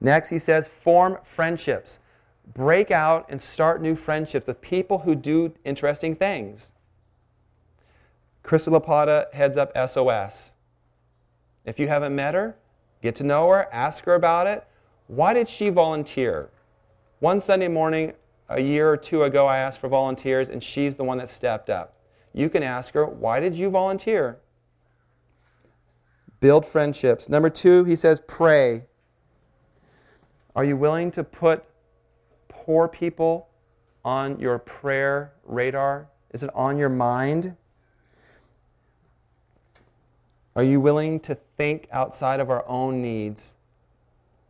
Next, 0.00 0.30
he 0.30 0.38
says, 0.38 0.68
form 0.68 1.18
friendships. 1.24 1.98
Break 2.54 2.90
out 2.90 3.26
and 3.28 3.40
start 3.40 3.82
new 3.82 3.94
friendships 3.94 4.46
with 4.46 4.60
people 4.60 5.00
who 5.00 5.14
do 5.14 5.52
interesting 5.64 6.16
things. 6.16 6.72
Krista 8.42 8.76
Lapata 8.76 9.32
heads 9.32 9.56
up 9.56 9.76
SOS. 9.76 10.54
If 11.64 11.78
you 11.78 11.88
haven't 11.88 12.14
met 12.14 12.34
her, 12.34 12.56
get 13.02 13.14
to 13.16 13.24
know 13.24 13.48
her, 13.48 13.68
ask 13.72 14.04
her 14.04 14.14
about 14.14 14.46
it. 14.46 14.66
Why 15.08 15.34
did 15.34 15.48
she 15.48 15.68
volunteer? 15.68 16.50
One 17.18 17.40
Sunday 17.40 17.68
morning, 17.68 18.14
a 18.48 18.60
year 18.60 18.90
or 18.90 18.96
two 18.96 19.24
ago, 19.24 19.46
I 19.46 19.58
asked 19.58 19.80
for 19.80 19.88
volunteers, 19.88 20.48
and 20.48 20.62
she's 20.62 20.96
the 20.96 21.04
one 21.04 21.18
that 21.18 21.28
stepped 21.28 21.68
up. 21.68 21.94
You 22.32 22.48
can 22.48 22.62
ask 22.62 22.94
her, 22.94 23.06
Why 23.06 23.40
did 23.40 23.54
you 23.54 23.70
volunteer? 23.70 24.38
Build 26.40 26.64
friendships. 26.64 27.28
Number 27.28 27.50
two, 27.50 27.84
he 27.84 27.96
says, 27.96 28.20
Pray. 28.26 28.84
Are 30.56 30.64
you 30.64 30.76
willing 30.76 31.10
to 31.12 31.22
put 31.22 31.64
poor 32.48 32.88
people 32.88 33.48
on 34.04 34.38
your 34.40 34.58
prayer 34.58 35.32
radar? 35.44 36.08
Is 36.32 36.42
it 36.42 36.50
on 36.54 36.78
your 36.78 36.88
mind? 36.88 37.56
Are 40.56 40.64
you 40.64 40.80
willing 40.80 41.20
to 41.20 41.34
think 41.56 41.86
outside 41.92 42.40
of 42.40 42.50
our 42.50 42.66
own 42.66 43.00
needs? 43.00 43.54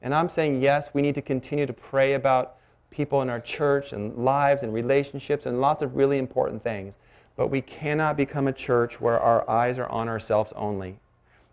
And 0.03 0.15
I'm 0.15 0.29
saying, 0.29 0.63
yes, 0.63 0.91
we 0.95 1.03
need 1.03 1.15
to 1.15 1.23
continue 1.23 1.67
to 1.67 1.73
pray 1.73 2.15
about 2.15 2.57
people 2.91 3.23
in 3.23 3.29
our 3.29 3.41
church 3.41 3.93
and 3.93 4.17
lives 4.17 4.63
and 4.63 4.73
relationships 4.73 5.47
and 5.47 5.61
lots 5.61 5.83
of 5.83 5.97
really 5.97 6.19
important 6.19 6.63
things. 6.63 6.99
But 7.41 7.47
we 7.47 7.63
cannot 7.63 8.19
become 8.19 8.49
a 8.49 8.53
church 8.53 9.01
where 9.01 9.19
our 9.19 9.49
eyes 9.49 9.79
are 9.79 9.89
on 9.89 10.11
ourselves 10.11 10.53
only. 10.57 11.01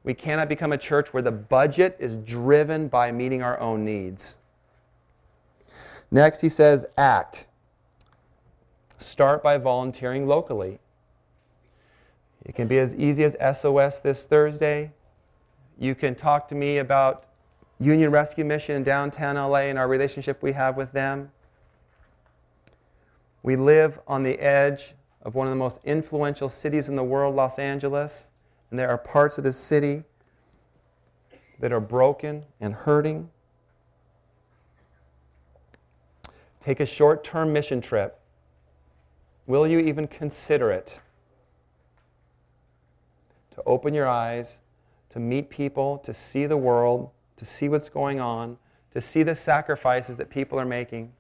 We 0.03 0.13
cannot 0.13 0.49
become 0.49 0.73
a 0.73 0.77
church 0.77 1.13
where 1.13 1.23
the 1.23 1.31
budget 1.31 1.95
is 1.97 2.17
driven 2.17 2.89
by 2.89 3.09
meeting 3.13 3.41
our 3.41 3.57
own 3.61 3.85
needs. 3.85 4.39
Next, 6.11 6.41
he 6.41 6.49
says, 6.49 6.85
act. 6.97 7.47
Start 8.97 9.41
by 9.41 9.57
volunteering 9.57 10.27
locally. 10.27 10.79
It 12.43 12.53
can 12.53 12.67
be 12.67 12.79
as 12.79 12.93
easy 12.93 13.23
as 13.23 13.37
SOS 13.57 14.01
this 14.01 14.25
Thursday. 14.25 14.91
You 15.79 15.95
can 15.95 16.15
talk 16.15 16.49
to 16.49 16.55
me 16.55 16.79
about 16.79 17.27
Union 17.79 18.11
Rescue 18.11 18.43
Mission 18.43 18.75
in 18.75 18.83
downtown 18.83 19.37
LA 19.37 19.69
and 19.69 19.79
our 19.79 19.87
relationship 19.87 20.43
we 20.43 20.51
have 20.51 20.75
with 20.75 20.91
them. 20.91 21.31
We 23.41 23.55
live 23.55 24.01
on 24.05 24.23
the 24.23 24.37
edge 24.41 24.93
of 25.27 25.35
one 25.35 25.45
of 25.45 25.51
the 25.51 25.57
most 25.57 25.79
influential 25.85 26.49
cities 26.49 26.89
in 26.89 26.95
the 26.95 27.03
world, 27.03 27.35
Los 27.35 27.59
Angeles, 27.59 28.31
and 28.71 28.79
there 28.79 28.89
are 28.89 28.97
parts 28.97 29.37
of 29.37 29.43
this 29.43 29.57
city 29.57 30.03
that 31.59 31.71
are 31.71 31.79
broken 31.79 32.43
and 32.59 32.73
hurting. 32.73 33.29
Take 36.59 36.79
a 36.79 36.85
short 36.87 37.23
term 37.23 37.53
mission 37.53 37.79
trip. 37.79 38.19
Will 39.45 39.67
you 39.67 39.77
even 39.79 40.07
consider 40.07 40.71
it? 40.71 41.03
to 43.57 43.63
open 43.65 43.91
your 43.91 44.07
eyes, 44.07 44.61
to 45.09 45.19
meet 45.19 45.49
people, 45.49 45.97
to 45.97 46.13
see 46.13 46.45
the 46.45 46.55
world, 46.55 47.09
to 47.37 47.43
see 47.43 47.67
what's 47.67 47.89
going 47.89 48.19
on, 48.19 48.55
to 48.91 49.01
see 49.01 49.23
the 49.23 49.33
sacrifices 49.33 50.15
that 50.15 50.29
people 50.29 50.59
are 50.59 50.65
making. 50.65 51.11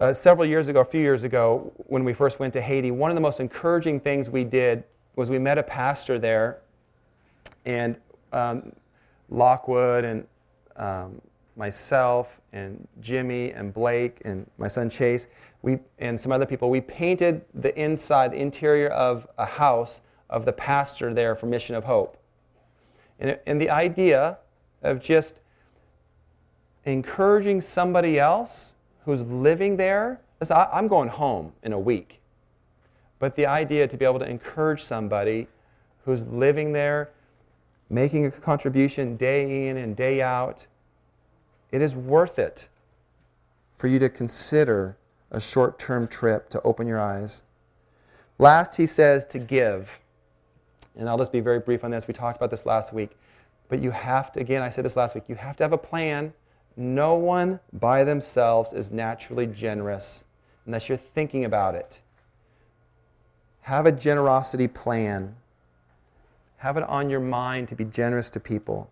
Uh, 0.00 0.12
several 0.12 0.46
years 0.46 0.68
ago, 0.68 0.80
a 0.80 0.84
few 0.84 1.00
years 1.00 1.24
ago, 1.24 1.72
when 1.86 2.04
we 2.04 2.12
first 2.12 2.38
went 2.38 2.52
to 2.52 2.60
Haiti, 2.60 2.90
one 2.90 3.10
of 3.10 3.14
the 3.14 3.20
most 3.20 3.40
encouraging 3.40 4.00
things 4.00 4.30
we 4.30 4.44
did 4.44 4.84
was 5.16 5.30
we 5.30 5.38
met 5.38 5.58
a 5.58 5.62
pastor 5.62 6.18
there, 6.18 6.60
and 7.64 7.96
um, 8.32 8.72
Lockwood 9.28 10.04
and 10.04 10.26
um, 10.76 11.20
myself 11.56 12.40
and 12.52 12.86
Jimmy 13.00 13.52
and 13.52 13.72
Blake 13.72 14.20
and 14.24 14.48
my 14.58 14.68
son 14.68 14.90
Chase, 14.90 15.28
we, 15.62 15.78
and 15.98 16.18
some 16.18 16.32
other 16.32 16.46
people, 16.46 16.68
we 16.68 16.80
painted 16.80 17.42
the 17.54 17.78
inside, 17.80 18.32
the 18.32 18.40
interior 18.40 18.88
of 18.88 19.26
a 19.38 19.46
house 19.46 20.02
of 20.30 20.44
the 20.44 20.52
pastor 20.52 21.14
there 21.14 21.34
for 21.34 21.46
Mission 21.46 21.74
of 21.74 21.84
Hope. 21.84 22.18
And, 23.20 23.38
and 23.46 23.60
the 23.60 23.70
idea 23.70 24.38
of 24.82 25.00
just 25.00 25.40
encouraging 26.84 27.60
somebody 27.60 28.18
else 28.18 28.73
who's 29.04 29.22
living 29.22 29.76
there. 29.76 30.20
I'm 30.50 30.88
going 30.88 31.08
home 31.08 31.52
in 31.62 31.72
a 31.72 31.78
week. 31.78 32.20
But 33.18 33.36
the 33.36 33.46
idea 33.46 33.88
to 33.88 33.96
be 33.96 34.04
able 34.04 34.18
to 34.18 34.28
encourage 34.28 34.82
somebody 34.82 35.46
who's 36.04 36.26
living 36.26 36.72
there, 36.72 37.10
making 37.88 38.26
a 38.26 38.30
contribution 38.30 39.16
day 39.16 39.68
in 39.68 39.76
and 39.78 39.96
day 39.96 40.20
out, 40.20 40.66
it 41.70 41.80
is 41.80 41.94
worth 41.94 42.38
it 42.38 42.68
for 43.74 43.88
you 43.88 43.98
to 43.98 44.08
consider 44.08 44.96
a 45.30 45.40
short 45.40 45.78
term 45.78 46.06
trip 46.06 46.48
to 46.50 46.60
open 46.62 46.86
your 46.86 47.00
eyes. 47.00 47.42
Last, 48.38 48.76
he 48.76 48.86
says 48.86 49.24
to 49.26 49.38
give. 49.38 49.90
And 50.96 51.08
I'll 51.08 51.18
just 51.18 51.32
be 51.32 51.40
very 51.40 51.58
brief 51.58 51.84
on 51.84 51.90
this. 51.90 52.06
We 52.06 52.14
talked 52.14 52.36
about 52.36 52.50
this 52.50 52.66
last 52.66 52.92
week. 52.92 53.10
But 53.68 53.80
you 53.80 53.90
have 53.90 54.30
to, 54.32 54.40
again, 54.40 54.62
I 54.62 54.68
said 54.68 54.84
this 54.84 54.96
last 54.96 55.14
week, 55.14 55.24
you 55.28 55.34
have 55.34 55.56
to 55.56 55.64
have 55.64 55.72
a 55.72 55.78
plan. 55.78 56.32
No 56.76 57.14
one 57.14 57.60
by 57.72 58.04
themselves 58.04 58.72
is 58.72 58.90
naturally 58.90 59.46
generous 59.46 60.24
unless 60.66 60.88
you're 60.88 60.98
thinking 60.98 61.44
about 61.44 61.74
it. 61.74 62.00
Have 63.62 63.86
a 63.86 63.92
generosity 63.92 64.68
plan. 64.68 65.36
Have 66.58 66.76
it 66.76 66.82
on 66.84 67.10
your 67.10 67.20
mind 67.20 67.68
to 67.68 67.74
be 67.74 67.84
generous 67.84 68.30
to 68.30 68.40
people. 68.40 68.90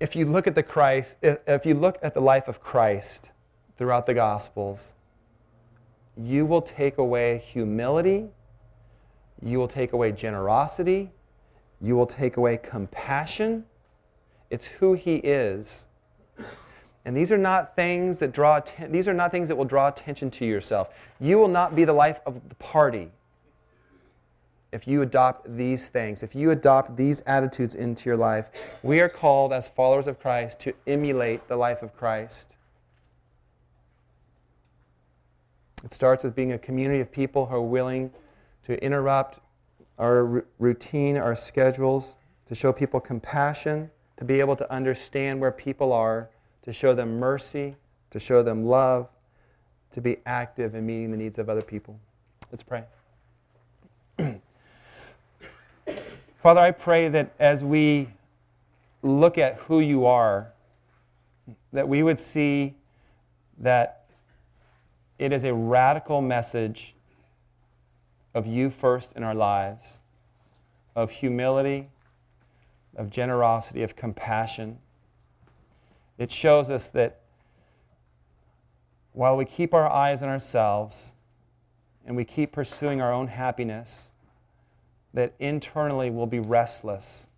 If 0.00 0.16
you 0.16 0.26
look 0.26 0.46
at 0.46 0.54
the 0.54 0.62
Christ, 0.62 1.16
if 1.22 1.64
you 1.64 1.74
look 1.74 1.98
at 2.02 2.14
the 2.14 2.20
life 2.20 2.48
of 2.48 2.60
Christ 2.60 3.32
throughout 3.76 4.06
the 4.06 4.14
Gospels, 4.14 4.94
you 6.16 6.44
will 6.44 6.62
take 6.62 6.98
away 6.98 7.42
humility 7.46 8.28
you 9.42 9.58
will 9.58 9.68
take 9.68 9.92
away 9.92 10.12
generosity. 10.12 11.10
You 11.80 11.96
will 11.96 12.06
take 12.06 12.36
away 12.36 12.56
compassion. 12.58 13.64
It's 14.52 14.66
who 14.66 14.92
he 14.92 15.16
is. 15.16 15.88
And 17.06 17.16
these 17.16 17.32
are 17.32 17.38
not 17.38 17.74
things 17.74 18.18
that 18.18 18.32
draw 18.32 18.60
these 18.90 19.08
are 19.08 19.14
not 19.14 19.32
things 19.32 19.48
that 19.48 19.56
will 19.56 19.64
draw 19.64 19.88
attention 19.88 20.30
to 20.32 20.44
yourself. 20.44 20.90
You 21.18 21.38
will 21.38 21.48
not 21.48 21.74
be 21.74 21.86
the 21.86 21.94
life 21.94 22.20
of 22.26 22.48
the 22.50 22.54
party 22.56 23.10
if 24.70 24.86
you 24.86 25.00
adopt 25.00 25.56
these 25.56 25.88
things, 25.88 26.22
if 26.22 26.34
you 26.34 26.50
adopt 26.50 26.96
these 26.98 27.22
attitudes 27.22 27.74
into 27.74 28.10
your 28.10 28.18
life. 28.18 28.50
We 28.82 29.00
are 29.00 29.08
called 29.08 29.54
as 29.54 29.68
followers 29.68 30.06
of 30.06 30.20
Christ 30.20 30.60
to 30.60 30.74
emulate 30.86 31.48
the 31.48 31.56
life 31.56 31.82
of 31.82 31.96
Christ. 31.96 32.56
It 35.82 35.94
starts 35.94 36.24
with 36.24 36.34
being 36.34 36.52
a 36.52 36.58
community 36.58 37.00
of 37.00 37.10
people 37.10 37.46
who 37.46 37.56
are 37.56 37.62
willing 37.62 38.10
to 38.64 38.82
interrupt 38.84 39.40
our 39.98 40.44
routine, 40.58 41.16
our 41.16 41.34
schedules, 41.34 42.18
to 42.46 42.54
show 42.54 42.70
people 42.72 43.00
compassion, 43.00 43.90
to 44.22 44.26
be 44.26 44.38
able 44.38 44.54
to 44.54 44.72
understand 44.72 45.40
where 45.40 45.50
people 45.50 45.92
are, 45.92 46.30
to 46.62 46.72
show 46.72 46.94
them 46.94 47.18
mercy, 47.18 47.74
to 48.08 48.20
show 48.20 48.40
them 48.40 48.64
love, 48.64 49.08
to 49.90 50.00
be 50.00 50.18
active 50.26 50.76
in 50.76 50.86
meeting 50.86 51.10
the 51.10 51.16
needs 51.16 51.40
of 51.40 51.48
other 51.48 51.60
people. 51.60 51.98
Let's 52.52 52.62
pray. 52.62 52.84
Father, 56.40 56.60
I 56.60 56.70
pray 56.70 57.08
that 57.08 57.32
as 57.40 57.64
we 57.64 58.10
look 59.02 59.38
at 59.38 59.56
who 59.56 59.80
you 59.80 60.06
are, 60.06 60.52
that 61.72 61.88
we 61.88 62.04
would 62.04 62.20
see 62.20 62.76
that 63.58 64.04
it 65.18 65.32
is 65.32 65.42
a 65.42 65.52
radical 65.52 66.22
message 66.22 66.94
of 68.34 68.46
you 68.46 68.70
first 68.70 69.14
in 69.14 69.24
our 69.24 69.34
lives, 69.34 70.00
of 70.94 71.10
humility, 71.10 71.88
of 72.96 73.10
generosity, 73.10 73.82
of 73.82 73.96
compassion. 73.96 74.78
It 76.18 76.30
shows 76.30 76.70
us 76.70 76.88
that 76.88 77.20
while 79.12 79.36
we 79.36 79.44
keep 79.44 79.74
our 79.74 79.90
eyes 79.90 80.22
on 80.22 80.28
ourselves 80.28 81.14
and 82.06 82.16
we 82.16 82.24
keep 82.24 82.52
pursuing 82.52 83.00
our 83.00 83.12
own 83.12 83.28
happiness, 83.28 84.12
that 85.14 85.34
internally 85.38 86.10
we'll 86.10 86.26
be 86.26 86.40
restless, 86.40 87.28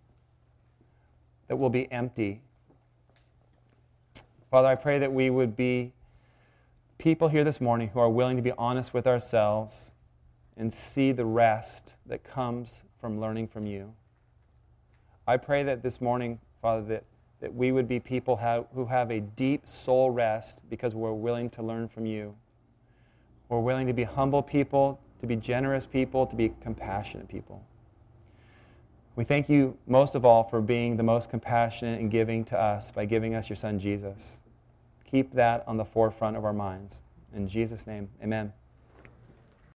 that 1.47 1.55
we'll 1.55 1.69
be 1.69 1.91
empty. 1.91 2.41
Father, 4.49 4.69
I 4.69 4.75
pray 4.75 4.99
that 4.99 5.11
we 5.11 5.29
would 5.29 5.55
be 5.55 5.91
people 6.97 7.27
here 7.27 7.43
this 7.43 7.59
morning 7.59 7.89
who 7.89 7.99
are 7.99 8.09
willing 8.09 8.37
to 8.37 8.41
be 8.41 8.53
honest 8.57 8.93
with 8.93 9.05
ourselves 9.05 9.93
and 10.57 10.71
see 10.71 11.11
the 11.11 11.25
rest 11.25 11.97
that 12.05 12.23
comes 12.23 12.85
from 12.99 13.19
learning 13.19 13.47
from 13.47 13.67
you. 13.67 13.93
I 15.27 15.37
pray 15.37 15.63
that 15.63 15.81
this 15.81 16.01
morning, 16.01 16.39
Father, 16.61 16.83
that, 16.83 17.03
that 17.39 17.53
we 17.53 17.71
would 17.71 17.87
be 17.87 17.99
people 17.99 18.35
have, 18.35 18.67
who 18.73 18.85
have 18.85 19.11
a 19.11 19.19
deep 19.19 19.67
soul 19.67 20.11
rest 20.11 20.63
because 20.69 20.93
we're 20.93 21.13
willing 21.13 21.49
to 21.51 21.63
learn 21.63 21.87
from 21.87 22.05
you. 22.05 22.35
We're 23.49 23.59
willing 23.59 23.87
to 23.87 23.93
be 23.93 24.03
humble 24.03 24.43
people, 24.43 24.99
to 25.19 25.27
be 25.27 25.35
generous 25.35 25.85
people, 25.85 26.27
to 26.27 26.35
be 26.35 26.53
compassionate 26.61 27.27
people. 27.27 27.63
We 29.15 29.23
thank 29.23 29.47
you 29.49 29.77
most 29.87 30.13
of 30.13 30.25
all 30.25 30.43
for 30.43 30.61
being 30.61 30.97
the 30.97 31.03
most 31.03 31.29
compassionate 31.29 31.99
and 32.01 32.11
giving 32.11 32.43
to 32.45 32.59
us 32.59 32.91
by 32.91 33.05
giving 33.05 33.33
us 33.33 33.49
your 33.49 33.55
Son, 33.55 33.79
Jesus. 33.79 34.41
Keep 35.09 35.33
that 35.33 35.63
on 35.67 35.77
the 35.77 35.85
forefront 35.85 36.35
of 36.35 36.43
our 36.43 36.53
minds. 36.53 36.99
In 37.33 37.47
Jesus' 37.47 37.87
name, 37.87 38.09
amen. 38.21 38.51